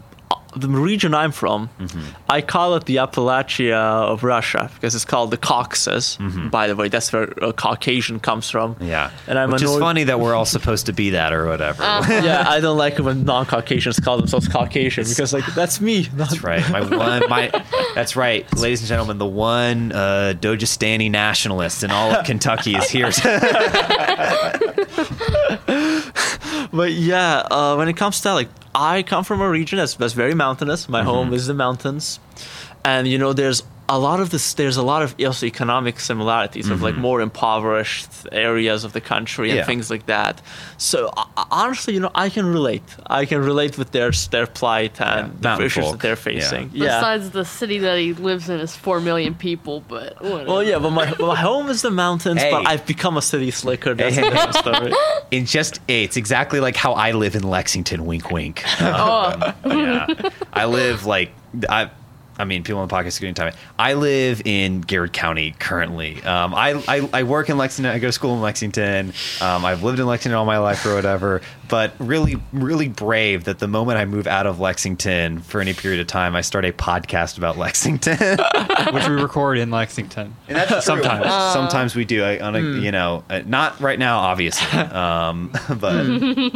[0.56, 2.00] the region I'm from, Mm-hmm.
[2.28, 6.16] I call it the Appalachia of Russia because it's called the Caucasus.
[6.50, 8.74] By the way, that's where uh, Caucasian comes from.
[8.74, 8.84] Mm-hmm.
[8.84, 11.82] Yeah, And I'm which is funny that we're all supposed to be that or whatever.
[12.08, 16.02] yeah, I don't like it when non-Caucasians call themselves Caucasian because like that's me.
[16.14, 16.68] Not, That's right.
[16.70, 17.50] My one, my
[17.94, 19.18] that's right, ladies and gentlemen.
[19.18, 23.10] The one uh, Dagestani nationalist in all of Kentucky is here.
[26.72, 29.94] But yeah, uh, when it comes to that, like I come from a region that's,
[29.94, 30.88] that's very mountainous.
[30.88, 31.08] My Mm-hmm.
[31.08, 32.18] home is the mountains,
[32.84, 34.54] and you know there's a lot of this.
[34.54, 39.50] There's a lot of also economic similarities of like more impoverished areas of the country
[39.50, 39.58] and Mm-hmm.
[39.60, 39.66] Yeah.
[39.66, 40.42] things like that.
[40.76, 42.82] So uh, honestly, you know, I can relate.
[43.06, 45.92] I can relate with their their plight and the mountain issues folk.
[45.92, 46.70] that they're facing.
[46.72, 46.86] Yeah.
[46.98, 50.44] Besides the city that he lives in is four million people, but whatever.
[50.50, 52.50] Well, yeah, but my, my home is the mountains, Hey.
[52.50, 53.94] but I've become a city slicker.
[53.94, 54.26] That's Hey.
[54.26, 54.92] a different story.
[55.30, 58.04] in just it's exactly like how I live in Lexington.
[58.04, 58.64] Wink, wink.
[58.82, 60.06] Um, Oh, yeah,
[60.52, 61.30] I live like
[61.68, 61.90] I.
[62.38, 63.56] I mean, people on the podcast are going to tell me.
[63.78, 66.22] I live in Garrard County currently.
[66.22, 67.94] Um, I, I I work in Lexington.
[67.94, 69.12] I go to school in Lexington.
[69.40, 71.40] Um, I've lived in Lexington all my life or whatever.
[71.68, 76.00] But really, really brave that the moment I move out of Lexington for any period
[76.00, 78.16] of time, I start a podcast about Lexington.
[78.92, 80.36] which we record in Lexington.
[80.46, 80.80] And that's true.
[80.80, 81.26] Sometimes.
[81.52, 82.22] Sometimes we do.
[82.22, 84.66] I, on a, You know, uh, not right now, obviously.
[84.96, 86.06] Um, but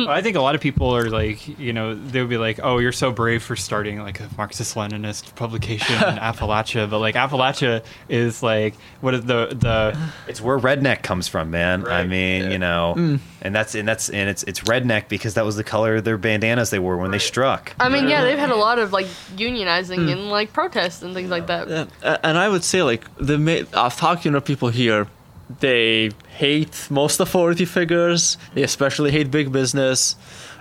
[0.08, 2.92] I think a lot of people are like, you know, they'll be like, "Oh, you're
[2.92, 8.74] so brave for starting like a Marxist-Leninist publication in Appalachia," but like Appalachia is like
[9.00, 11.86] what is the the it's where redneck comes from, man.
[11.86, 12.08] I Right.
[12.08, 13.20] mean, you know, mm.
[13.42, 16.18] and that's and that's and it's it's redneck because that was the color of their
[16.18, 17.74] bandanas they wore when they struck.
[17.78, 19.06] I mean, yeah, they've had a lot of like
[19.36, 20.12] unionizing mm.
[20.12, 21.68] and like protests and things like that.
[21.68, 25.06] Yeah, uh, and I would say like the ma- I've talked to you people here,
[25.58, 28.38] they hate most authority figures.
[28.54, 30.16] They especially hate big business.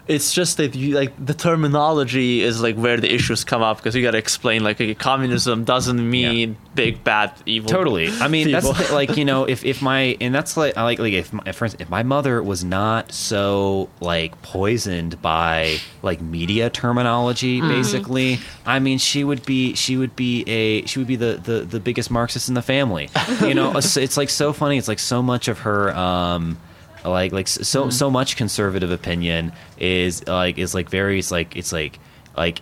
[0.10, 3.96] It's just that you like the terminology is like where the issues come up because
[3.96, 7.70] you got to explain like okay, communism doesn't mean big bad evil.
[7.70, 8.10] Totally.
[8.20, 10.98] I mean, that's the, like you know, if if my and that's like I like
[10.98, 16.22] like if my, for instance, if my mother was not so like poisoned by like
[16.22, 21.18] media terminology, basically, I mean, she would be she would be a she would be
[21.18, 23.10] the the the biggest Marxist in the family.
[23.42, 24.80] You know, it's, it's like so funny.
[24.80, 25.96] It's like so much of her.
[25.96, 26.58] um
[27.06, 28.14] like like so so mm-hmm.
[28.14, 32.00] much conservative opinion is like is like very it's like it's like
[32.36, 32.62] like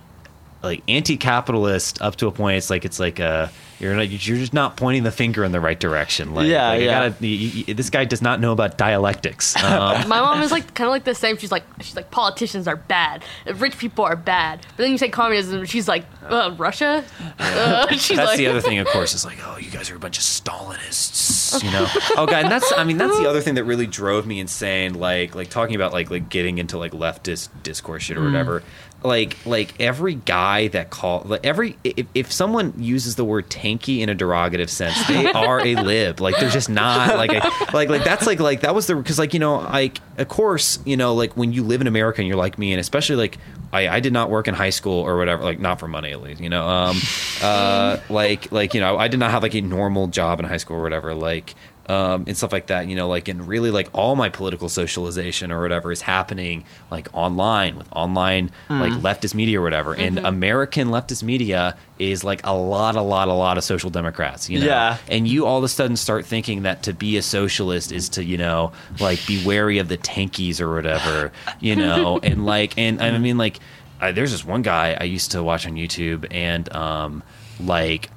[0.68, 3.48] like anti-capitalist up to a point it's like it's like uh
[3.80, 6.82] you're not you're just not pointing the finger in the right direction like, Yeah, like,
[6.82, 7.10] yeah.
[7.10, 10.74] gotta, you- you- this guy does not know about dialectics um, My mom is like
[10.74, 11.38] kind of like the same.
[11.38, 13.24] She's like she's like politicians are bad,
[13.56, 14.66] rich people are bad.
[14.76, 17.04] But then you say communism, she's like uh, Russia.
[17.38, 19.96] Uh, she's that's like, the other thing of course is like oh you guys are
[19.96, 21.86] a bunch of stalinists you know
[22.18, 24.94] oh god and that's i mean that's the other thing that really drove me insane
[24.94, 28.64] like like talking about like like getting into like leftist discourse shit or whatever
[29.04, 34.00] like like every guy that call like every if, if someone uses the word tankie
[34.00, 37.90] in a derogative sense they are a lib like they're just not like a, like
[37.90, 40.98] like that's like like that was the because like you know like of course you
[40.98, 43.38] know like when you live in america and you're like me and especially like
[43.72, 46.22] I, I did not work in high school or whatever, like not for money at
[46.22, 46.68] least, you know.
[46.68, 46.98] Um,
[47.42, 50.58] uh, like like you know, I did not have like a normal job in high
[50.58, 51.54] school or whatever, like
[51.88, 52.88] um, and stuff like that.
[52.88, 57.08] You know, like and really like all my political socialization or whatever is happening like
[57.14, 59.94] online with online like leftist media or whatever.
[59.96, 64.50] And American leftist media is like a lot, a lot, a lot of social democrats.
[64.50, 64.98] You know, Yeah.
[65.10, 68.24] and you all of a sudden start thinking that to be a socialist is to
[68.24, 73.02] you know like be wary of the tankies or whatever you know and like and
[73.02, 73.60] i mean like
[74.00, 77.24] I, there's this one guy i used to watch on youtube and um
[77.60, 78.10] like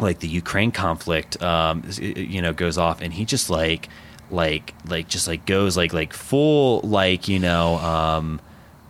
[0.00, 3.88] like the ukraine conflict um you know goes off and he just like
[4.30, 8.40] like like just like goes like like full like you know um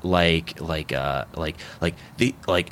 [0.02, 2.70] like like uh like like the like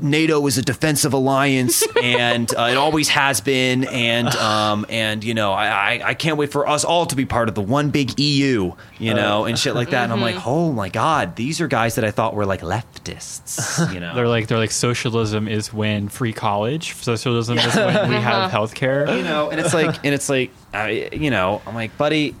[0.00, 5.34] NATO is a defensive alliance, and uh, it always has been, and um, and you
[5.34, 7.90] know, I, I I can't wait for us all to be part of the one
[7.90, 10.04] big EU, you know, and shit like that.
[10.04, 13.92] And I'm like, oh my god, these are guys that I thought were like leftists,
[13.92, 14.14] you know.
[14.16, 16.94] They're like they're like socialism is when free college.
[16.94, 19.16] Socialism is when we have healthcare.
[19.16, 22.34] you know, and it's like, and it's like, I, you know, I'm like, buddy,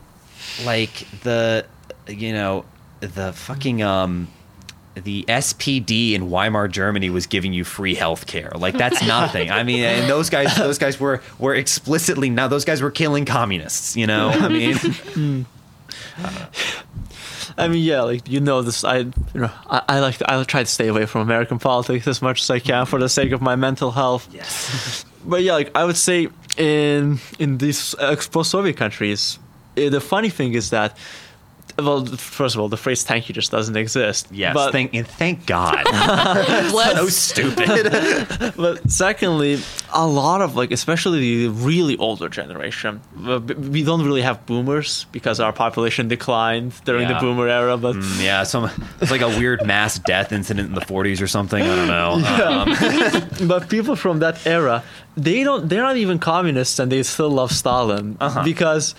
[0.64, 1.66] like the,
[2.08, 2.64] you know,
[3.00, 4.28] the fucking um,
[4.96, 8.50] the SPD in Weimar Germany was giving you free health care.
[8.54, 9.50] Like that's nothing.
[9.50, 13.24] I mean, and those guys, those guys were were explicitly now those guys were killing
[13.24, 13.96] communists.
[13.96, 14.76] You know, I mean,
[17.58, 18.84] I mean, yeah, like you know this.
[18.84, 20.16] I, you know, I, I like.
[20.26, 23.08] I try to stay away from American politics as much as I can for the
[23.08, 24.28] sake of my mental health.
[24.32, 29.38] yes, But yeah, like I would say in in these ex-post-Soviet countries,
[29.76, 30.96] eh, the funny thing is that,
[31.78, 34.28] well, first of all, the phrase "thank you" just doesn't exist.
[34.30, 34.54] yes.
[34.54, 35.84] But, thank thank God.
[36.96, 38.54] So stupid.
[38.56, 39.58] but secondly,
[39.92, 45.06] a lot of like, especially the really older generation, uh, we don't really have boomers
[45.12, 47.14] because our population declined during Yeah.
[47.14, 47.76] the boomer era.
[47.76, 48.70] But Mm, yeah, some
[49.00, 51.62] it's like a weird mass death incident in the 40s or something.
[51.62, 52.12] I don't know.
[52.46, 54.82] Um, but people from that era
[55.16, 58.42] they don't they're not even communists and they still love stalin Uh-huh.
[58.44, 58.94] because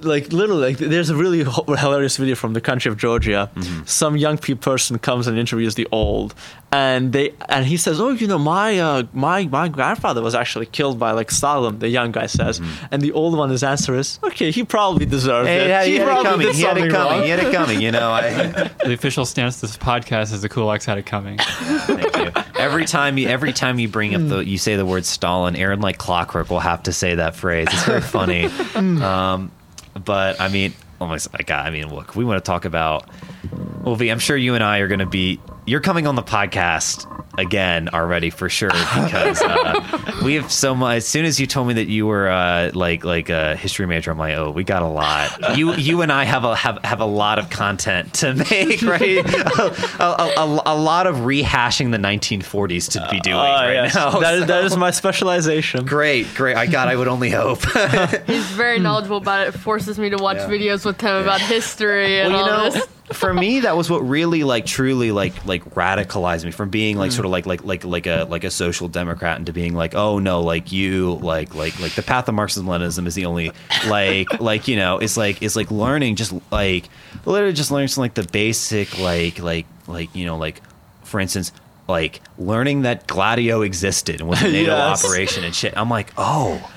[0.00, 3.84] like literally like there's a really h- hilarious video from the country of georgia Mm-hmm.
[3.84, 6.34] some young pe- person comes and interviews the old
[6.70, 10.66] and they and he says oh you know my uh, my my grandfather was actually
[10.66, 14.18] killed by like stalin the young guy says and the old one his answer is
[14.22, 15.58] okay he probably deserved Mm-hmm.
[15.58, 16.46] Hey, it yeah, he, had it probably coming.
[16.46, 17.12] did He had it coming.
[17.12, 17.80] wrong." He had it coming.
[17.80, 21.38] You know, I, The official stance of this podcast is the kulaks had it coming.
[21.42, 22.42] Thank you.
[22.56, 25.80] Every time you every time you bring up the you say the word Stalin, Aaron
[25.80, 27.68] like clockwork will have to say that phrase.
[27.70, 28.44] It's very funny.
[28.74, 29.50] um,
[30.04, 33.08] but I mean, oh almost like I mean, look, we want to talk about.
[33.82, 35.40] Well, V, I'm sure you and I are going to be.
[35.66, 37.06] You're coming on the podcast
[37.38, 40.96] again already for sure because uh, we have so much.
[40.98, 44.10] As soon as you told me that you were uh, like like a history major,
[44.10, 45.56] I'm like, oh, we got a lot.
[45.58, 49.18] You you and I have a have, have a lot of content to make, right?
[49.26, 53.94] a, a, a, a lot of rehashing the 1940s to be doing Oh, right yes.
[53.94, 54.18] now.
[54.20, 56.56] that, is, that so- is my specialization great, great.
[56.56, 57.62] I God, I would only hope.
[58.26, 59.52] He's very knowledgeable about it.
[59.52, 60.48] Forces me to watch Yeah.
[60.48, 62.86] videos with him about history and well, you all know, this.
[63.12, 67.10] For me, that was what really, like, truly, like, like radicalized me from being like
[67.10, 67.16] hmm.
[67.16, 70.18] sort of like, like, like, like a like a social democrat into being like, oh
[70.18, 73.50] no, like you, like, like, like the path of Marxism Leninism is the only,
[73.86, 76.88] like, like you know, it's like it's like learning, just like
[77.24, 80.62] literally just learning some like the basic, like, like, like you know, like,
[81.04, 81.52] for instance.
[81.88, 85.02] Like learning that Gladio existed and was a NATO Yes.
[85.02, 85.74] operation and shit.
[85.74, 86.70] I'm like, oh,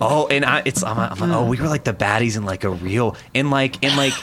[0.00, 2.64] Oh, and I, it's I'm, I'm like, oh, we were like the baddies in like
[2.64, 4.14] a real, and like, and like,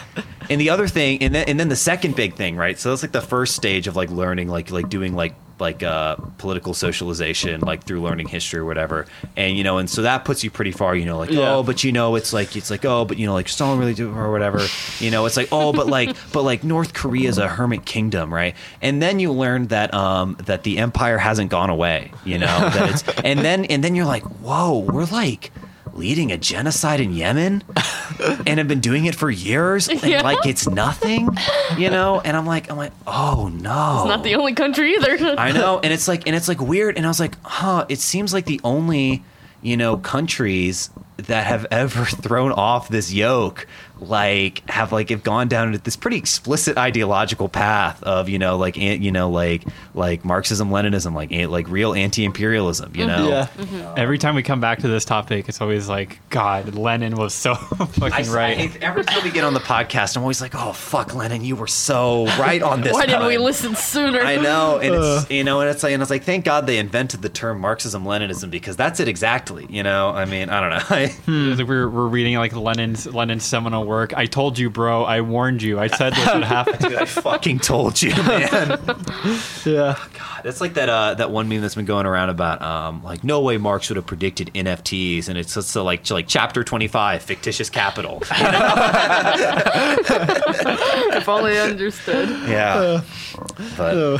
[0.49, 2.79] and the other thing, and then and then the second big thing, right?
[2.79, 6.15] So that's like the first stage of like learning, like like doing like like uh
[6.37, 9.05] political socialization, like through learning history or whatever,
[9.35, 11.55] and you know, and so that puts you pretty far, you know, like Yeah.
[11.55, 13.93] oh, but you know, it's like it's like oh, but you know, like Stalin really
[13.93, 14.59] do or whatever,
[14.99, 18.33] you know, it's like oh, but like but like North Korea is a hermit kingdom,
[18.33, 18.55] right?
[18.81, 22.89] And then you learn that um that the empire hasn't gone away, you know, that
[22.89, 25.51] it's and then and then you're like, whoa, we're like
[25.97, 27.63] leading a genocide in Yemen?
[28.47, 30.21] and have been doing it for years, and Yeah.
[30.21, 31.29] like it's nothing,
[31.77, 32.21] you know.
[32.23, 35.35] And I'm like, I'm like, oh no, It's not the only country either.
[35.37, 36.97] I know, and it's like, and it's like weird.
[36.97, 37.85] And I was like, huh.
[37.89, 39.23] It seems like the only,
[39.61, 43.67] you know, countries that have ever thrown off this yoke,
[44.01, 48.77] like, have like have gone down this pretty explicit ideological path of, you know, like,
[48.77, 52.95] you know, like, like Marxism, Leninism, like, like real anti-imperialism.
[52.95, 53.23] You mm-hmm.
[53.23, 53.47] know, Yeah.
[53.57, 53.93] Mm-hmm.
[53.97, 57.55] Every time we come back to this topic, it's always like, God, Lenin was so
[57.77, 58.57] fucking I, right.
[58.57, 61.55] I, every time we get on the podcast, I'm always like, "Oh fuck, Lenin you
[61.55, 64.21] were so right on this." Why didn't we listen sooner?
[64.21, 66.77] I know, and it's you know, and it's like, and it's like, thank God they
[66.77, 69.65] invented the term Marxism Leninism because that's it exactly.
[69.69, 70.95] You know, I mean, I don't know.
[70.95, 71.51] I, hmm.
[71.51, 74.13] It's like we're, we're reading like Lenin's Lenin's seminal work.
[74.15, 75.03] I told you, bro.
[75.03, 75.79] I warned you.
[75.79, 76.77] I said this would happen.
[76.89, 78.77] dude, I fucking told you, man.
[79.65, 79.97] Yeah.
[80.17, 83.23] God, it's like that uh, that one meme that's been going around about um, like
[83.23, 86.87] no way Marx would have predicted NFTs, and it's just so like like chapter twenty
[86.87, 88.21] five, fictitious capital.
[89.97, 92.29] if only I understood.
[92.47, 93.01] yeah,
[93.77, 94.17] but Uh,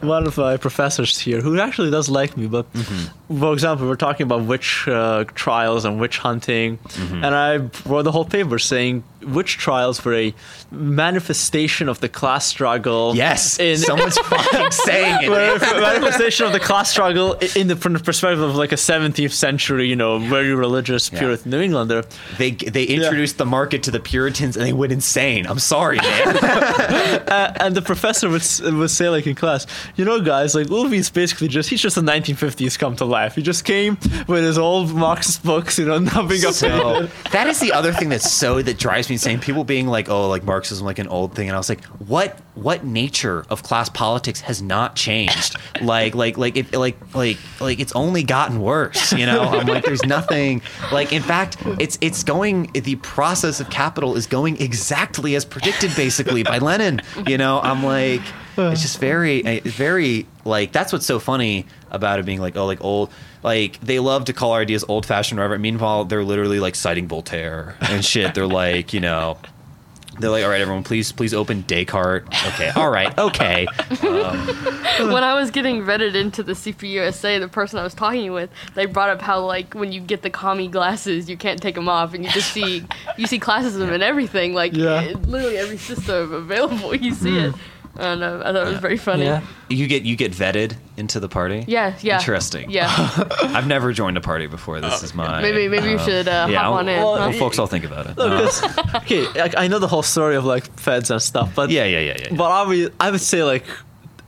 [0.00, 3.38] one of my professors here, who actually does like me, but Mm-hmm.
[3.40, 7.24] for example, we're talking about witch uh, trials and witch hunting, Mm-hmm.
[7.24, 7.56] and I
[7.88, 10.34] wrote the whole paper saying witch trials were a
[10.70, 13.14] manifestation of the class struggle.
[13.16, 15.30] yes, in someone's fucking saying it.
[15.30, 19.88] manifestation of the class struggle in the from the perspective of like a 17th century,
[19.88, 21.18] you know, very religious Yeah.
[21.20, 22.04] Puritan New Englander.
[22.36, 25.46] They they introduced the market to the Puritans and they went insane.
[25.46, 26.36] I'm sorry, man.
[27.60, 29.66] and the professor would, would say like in class,
[29.96, 33.34] you know, guys, like Ulvi's basically just he's just a 1950s come to life.
[33.34, 37.60] He just came with his old Marxist books, you know, nothing up so that is
[37.60, 39.40] the other thing that's so that drives me insane.
[39.40, 42.38] People being like, "Oh, like Marxism, like an old thing," and I was like, "What?
[42.54, 45.56] What nature of class politics has not changed?
[45.80, 49.12] like, like, like, it, like, like, like, it's only gotten worse.
[49.12, 49.42] You know?
[49.42, 50.62] I'm like, there's nothing.
[50.92, 52.70] Like, in fact, it's it's going.
[52.72, 57.00] The process of capital is going exactly as predicted, basically by Lenin.
[57.26, 57.60] You know?
[57.60, 58.22] I'm like.
[58.72, 62.66] It's just very, eh, very like that's what's so funny about it being like oh
[62.66, 63.10] like old
[63.42, 65.58] like they love to call our ideas old fashioned whatever.
[65.58, 68.34] Meanwhile, they're literally like citing Voltaire and shit.
[68.34, 69.38] They're like you know.
[70.20, 72.26] They're like, all right, everyone, please, please open Descartes.
[72.48, 73.68] Okay, all right, okay.
[74.00, 78.86] when I was getting vetted into the CPUSA, the person I was talking with, they
[78.86, 82.14] brought up how like when you get the commie glasses, you can't take them off,
[82.14, 82.84] and you just see
[83.16, 84.54] you see classism and everything.
[84.54, 85.02] Like Yeah.
[85.02, 87.54] it- literally every system available, you see it.
[87.98, 88.40] I don't know.
[88.40, 89.24] I thought it was very funny.
[89.24, 89.40] Yeah.
[89.68, 91.64] You get you get vetted into the party.
[91.66, 92.18] Yeah, yeah.
[92.18, 92.70] Interesting.
[92.70, 92.86] Yeah.
[93.42, 94.80] I've never joined a party before.
[94.80, 97.02] This is my Maybe maybe you uh, should uh, yeah, hop I'll- on in.
[97.02, 97.32] well, huh?
[97.32, 98.16] folks, I'll think about it.
[98.16, 101.54] Look, Uh, 'cause- okay, like, I know the whole story of like feds and stuff,
[101.54, 102.36] but yeah, yeah, yeah, yeah.
[102.36, 103.64] but I would I would say like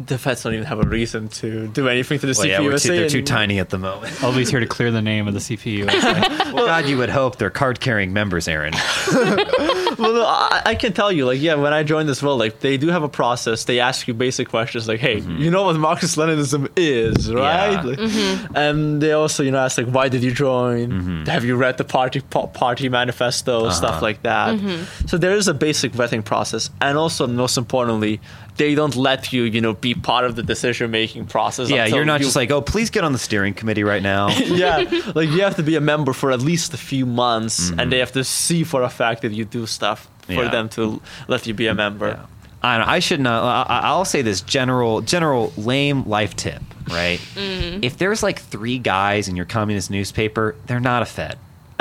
[0.07, 2.83] the feds don't even have a reason to do anything to the Well, yeah, CPUSA.
[2.83, 4.23] too, they're too tiny at the moment.
[4.25, 5.87] Always here to clear the name of the CPU.
[6.53, 8.73] well, God, you would hope they're card-carrying members, Aaron.
[9.99, 12.61] Well, no, I, I can tell you, like, yeah, when I joined this world, like,
[12.61, 13.65] they do have a process.
[13.65, 17.73] They ask you basic questions, like, hey, you know what Marxist Leninism is, right?
[17.73, 17.83] Yeah.
[17.83, 18.57] Like, Mm-hmm.
[18.57, 21.27] And they also, you know, ask like, why did you join?
[21.27, 24.55] Have you read the party pa- party manifesto, stuff like that.
[24.57, 25.07] Mm-hmm.
[25.07, 28.21] So there is a basic vetting process, and also, most importantly,
[28.61, 31.69] they don't let you, you know, be part of the decision making process.
[31.71, 34.29] Yeah, you're not you- just like, oh, please get on the steering committee right now.
[34.39, 34.77] yeah,
[35.15, 37.81] like you have to be a member for at least a few months, Mm-hmm.
[37.81, 40.51] and they have to see for a fact that you do stuff for Yeah.
[40.51, 42.09] them to let you be a member.
[42.09, 42.27] Yeah.
[42.63, 43.43] I, don't know, I should not.
[43.71, 47.19] I, I'll say this general, general lame life tip, right?
[47.35, 47.83] Mm-hmm.
[47.83, 51.39] If there's like three guys in your communist newspaper, they're not a Fed.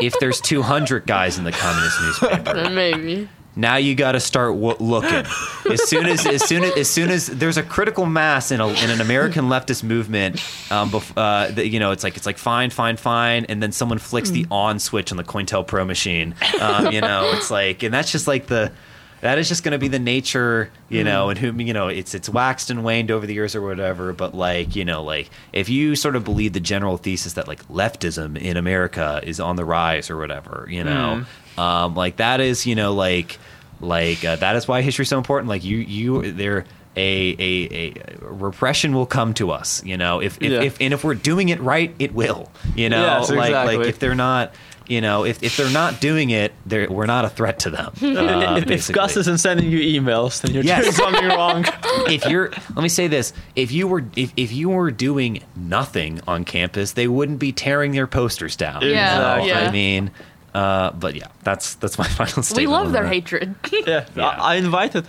[0.00, 3.28] if there's 200 guys in the communist newspaper, Uh, maybe.
[3.56, 5.24] Now you got to start w- looking.
[5.70, 8.66] As soon as, as soon as, as soon as there's a critical mass in, a,
[8.66, 10.36] in an American leftist movement,
[10.70, 13.72] um, bef- uh, that, you know, it's like it's like fine, fine, fine, and then
[13.72, 16.34] someone flicks the on switch on the COINTELPRO machine.
[16.60, 18.72] Um, you know, it's like, and that's just like the.
[19.20, 22.14] That is just going to be the nature, you know, and whom you know, it's
[22.14, 24.12] it's waxed and waned over the years or whatever.
[24.12, 27.66] But like, you know, like if you sort of believe the general thesis that like
[27.68, 31.24] leftism in America is on the rise or whatever, you know,
[31.58, 33.38] um, like that is, you know, like
[33.80, 35.48] like uh, that is why history is so important.
[35.48, 36.64] Like you you there
[36.96, 40.62] a, a a repression will come to us, you know, if if, Yeah.
[40.62, 43.76] if and if we're doing it right, it will, you know, Yes, like exactly.
[43.78, 44.54] like if they're not.
[44.86, 47.94] You know, if, if they're not doing it, they're, we're not a threat to them.
[48.02, 50.82] uh, if, if Gus isn't sending you emails, then you're Yes.
[50.82, 51.64] doing something wrong.
[52.06, 56.20] if you're let me say this if you were if, if you were doing nothing
[56.28, 59.44] on campus they wouldn't be tearing their posters down you Yeah, know?
[59.46, 59.60] yeah.
[59.60, 60.10] i mean
[60.54, 63.12] uh, but yeah that's that's my final statement We love their that.
[63.12, 63.54] hatred.
[63.86, 64.28] yeah, Yeah.
[64.28, 65.06] I, I invited.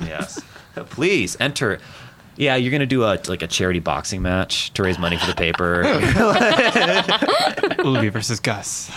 [0.00, 0.40] yes
[0.90, 1.78] please enter
[2.38, 5.34] Yeah, you're gonna do a like a charity boxing match to raise money for the
[5.34, 5.84] paper.
[7.78, 8.90] Olivia versus Gus.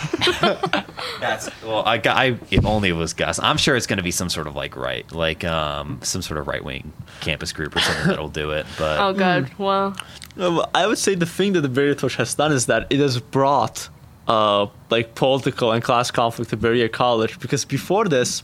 [1.22, 2.18] That's well, I got.
[2.18, 3.40] I if only it was Gus.
[3.40, 6.48] I'm sure it's gonna be some sort of like right, like um, some sort of
[6.48, 8.66] right wing campus group or something that'll do it.
[8.78, 9.96] But Oh god, well,
[10.38, 13.00] Um, I would say the thing that the Berea Torch has done is that it
[13.00, 13.90] has brought
[14.30, 18.44] uh, like political and class conflict to Berea College because before this,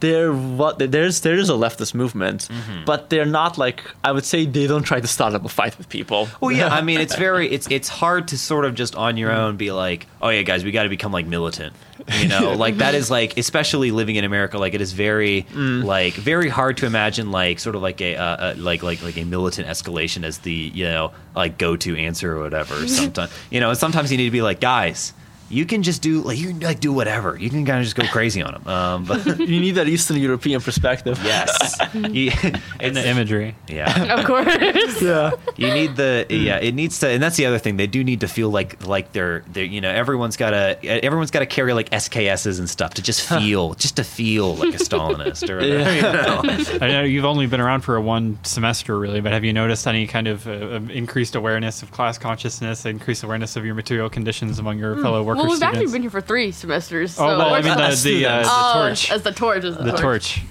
[0.00, 2.48] there what there's there is a leftist movement,
[2.84, 5.78] but they're not like I would say they don't try to start up a fight
[5.78, 6.28] with people.
[6.40, 9.32] Well, yeah, I mean, it's very, it's it's hard to sort of just on your
[9.32, 11.72] own be like, oh yeah, guys, we got to become like militant,
[12.18, 16.14] you know, like that is like, especially living in America, like it is very, like
[16.14, 19.24] very hard to imagine like sort of like a, uh, uh, like like like a
[19.24, 22.74] militant escalation as the you know like go to answer or whatever.
[22.88, 25.14] Sometimes you know, and sometimes you need to be like, guys.
[25.52, 27.36] You can just do like you can like do whatever.
[27.38, 28.66] You can kind of just go crazy on them.
[28.66, 31.20] Um, but you need that Eastern European perspective.
[31.22, 32.32] yes, you,
[32.80, 33.54] And the imagery.
[33.68, 34.14] yeah.
[34.18, 35.02] of course.
[35.02, 35.32] Yeah.
[35.56, 36.56] You need the yeah.
[36.56, 37.76] It needs to, and that's the other thing.
[37.76, 41.30] They do need to feel like like they're they're you know everyone's got to everyone's
[41.30, 44.78] got to carry like SKSs and stuff to just feel just to feel like a
[44.78, 45.94] Stalinist or whatever.
[45.94, 46.86] You know?
[46.86, 49.86] I know you've only been around for a one semester, really, but have you noticed
[49.86, 54.58] any kind of uh, increased awareness of class consciousness, increased awareness of your material conditions
[54.58, 55.78] among your fellow worker Well, we've students?
[55.78, 57.14] actually been here for three semesters.
[57.14, 59.64] So oh, well, I mean the As the, uh, the Oh, torch, As the torch.
[59.64, 60.42] As the, the torch.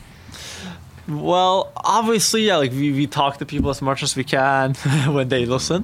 [1.07, 4.73] Well, obviously, yeah, like we, we talk to people as much as we can
[5.07, 5.83] when they listen.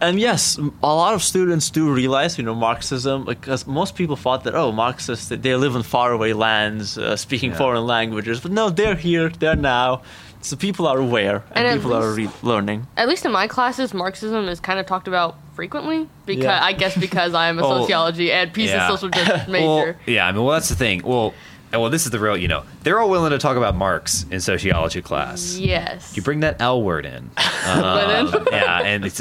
[0.00, 4.44] And yes, a lot of students do realize, you know, Marxism, because most people thought
[4.44, 7.58] that, oh, Marxists, they live in faraway lands, uh, speaking Yeah.
[7.58, 8.40] foreign languages.
[8.40, 10.02] But no, they're here, they're now.
[10.46, 12.86] So people are aware and, And at people are re- learning.
[12.96, 16.62] At least in my classes, Marxism is kind of talked about frequently because Yeah.
[16.64, 18.86] I guess because I'm a Oh, sociology and peace yeah.
[18.88, 19.98] and social justice Well, major.
[20.06, 20.26] yeah.
[20.26, 21.02] I mean, well, that's the thing.
[21.04, 21.34] Well,
[21.72, 22.36] well, this is the real.
[22.36, 25.58] You know, they're all willing to talk about Marx in sociology class.
[25.58, 26.16] yes.
[26.16, 27.28] You bring that L word in,
[27.66, 29.20] Um, then- yeah, and it's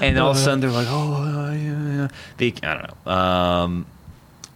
[0.00, 2.08] and all of a sudden they're like, oh, yeah, yeah.
[2.36, 3.12] Be, I don't know.
[3.12, 3.86] Um,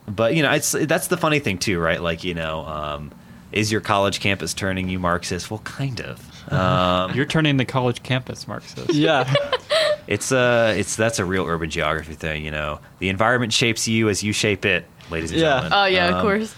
[0.07, 2.01] but you know, it's that's the funny thing too, right?
[2.01, 3.11] Like you know, um,
[3.53, 5.51] is your college campus turning you Marxist?
[5.51, 6.26] Well, kind of.
[6.51, 8.92] Um, You're turning the college campus Marxist.
[8.92, 9.32] Yeah.
[10.09, 12.44] it's a it's that's a real urban geography thing.
[12.44, 15.61] You know, the environment shapes you as you shape it, ladies and Yeah.
[15.61, 15.72] gentlemen.
[15.78, 16.55] Oh yeah, Um, of course.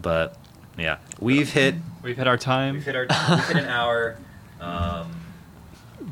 [0.00, 0.36] But
[0.76, 2.74] yeah, we've hit We've hit our time.
[2.74, 4.16] we've hit our we've hit an hour.
[4.60, 5.12] Um,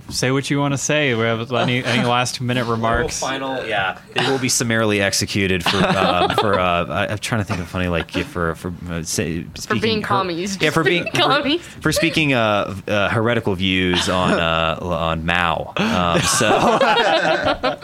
[0.09, 1.15] Say what you want to say.
[1.15, 3.21] We have any any last minute remarks.
[3.21, 6.59] Final, yeah, they will be summarily executed for um, for.
[6.59, 9.61] Uh, I, I'm trying to think of funny like yeah, for for uh, say, For
[9.61, 10.59] speaking being her- commies.
[10.61, 11.63] Yeah, for being for, commies.
[11.63, 15.73] for speaking uh, uh, heretical views on uh, on Mao.
[15.77, 16.49] Um, so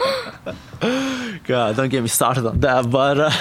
[1.43, 2.89] God, don't get me started on that.
[2.89, 3.31] But uh,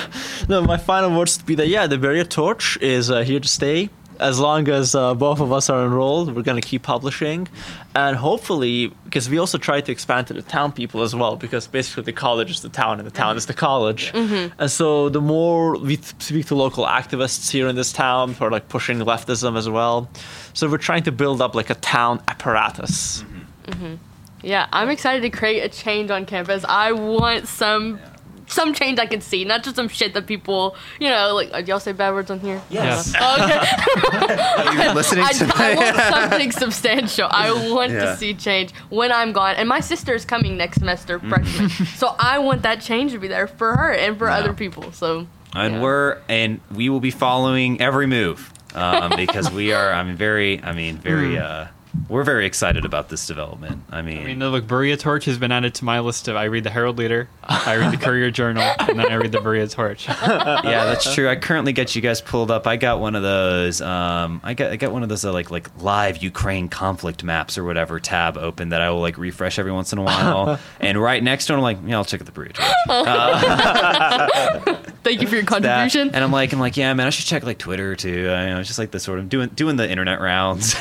[0.48, 3.48] no, my final words would be that yeah, the Berea Torch is uh, here to
[3.48, 3.90] stay.
[4.20, 7.48] As long as uh, both of us are enrolled, we're gonna keep publishing,
[7.94, 11.36] and hopefully, because we also try to expand to the town people as well.
[11.36, 14.12] Because basically, the college is the town, and the town is the college.
[14.12, 14.60] Mm-hmm.
[14.60, 18.68] And so, the more we speak to local activists here in this town for like
[18.68, 20.08] pushing leftism as well,
[20.52, 23.22] so we're trying to build up like a town apparatus.
[23.22, 23.36] Mm-hmm.
[23.66, 23.94] Mm-hmm.
[24.42, 26.64] Yeah, I'm excited to create a change on campus.
[26.68, 27.98] I want some
[28.46, 31.58] some change I can see, not just some shit that people, you know, like uh,
[31.58, 32.60] y'all say bad words on here.
[32.70, 33.12] Yes.
[33.18, 34.74] Oh, okay.
[34.84, 37.28] you're listening I, to I want something substantial.
[37.30, 38.00] I want Yeah.
[38.06, 39.56] to see change when I'm gone.
[39.56, 41.68] And my sister is coming next semester, freshman.
[41.68, 44.36] so I want that change to be there for her and for Yeah.
[44.38, 44.92] other people.
[44.92, 45.80] So and Yeah.
[45.82, 49.92] we're and we will be following every move um, because we are.
[49.92, 50.62] I'm very.
[50.62, 51.38] I mean, very.
[51.38, 51.66] Uh,
[52.08, 53.82] we're very excited about this development.
[53.90, 56.36] I mean, I mean, the look, Berea Torch has been added to my list of.
[56.36, 59.40] I read the Herald Leader, I read the Courier Journal, and then I read the
[59.40, 60.08] Berea Torch.
[60.08, 61.28] yeah, that's true.
[61.28, 62.66] I currently get you guys pulled up.
[62.66, 63.80] I got one of those.
[63.80, 67.58] Um, I got I got one of those uh, like like live Ukraine conflict maps
[67.58, 70.58] or whatever tab open that I will like refresh every once in a while.
[70.80, 72.56] and right next to it, I'm like, yeah, I'll check out the bridge.
[75.02, 76.10] thank you for your contribution.
[76.14, 78.30] And I'm like, I'm like, yeah, man, I should check like Twitter too.
[78.30, 80.74] I know, just like the sort of doing doing the internet rounds.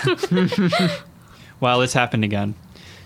[1.60, 2.56] Well, it's happened again.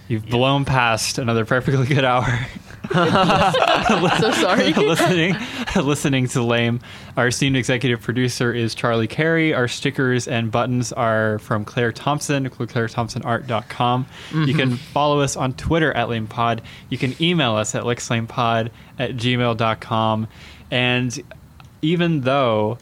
[0.08, 2.48] You've blown past another perfectly good hour
[2.94, 4.74] so sorry.
[4.74, 5.36] listening
[5.76, 6.80] listening to Lame.
[7.18, 9.54] Our esteemed executive producer is Charlie Carey.
[9.54, 14.08] Our stickers and buttons are from Claire Thompson, clairethompsonart.com.
[14.34, 14.76] You can mm-hmm.
[14.76, 16.62] follow us on Twitter at LamePod.
[16.90, 20.28] You can email us at lexlamepod at gmail.com.
[20.72, 21.38] And
[21.84, 22.80] even though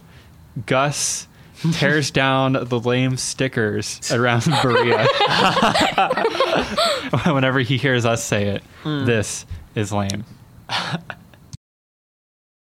[0.66, 1.28] Gus
[1.74, 5.08] tears down the lame stickers around Berea
[7.26, 9.06] whenever he hears us say it, hmm.
[9.06, 9.46] this
[9.76, 10.26] is lame.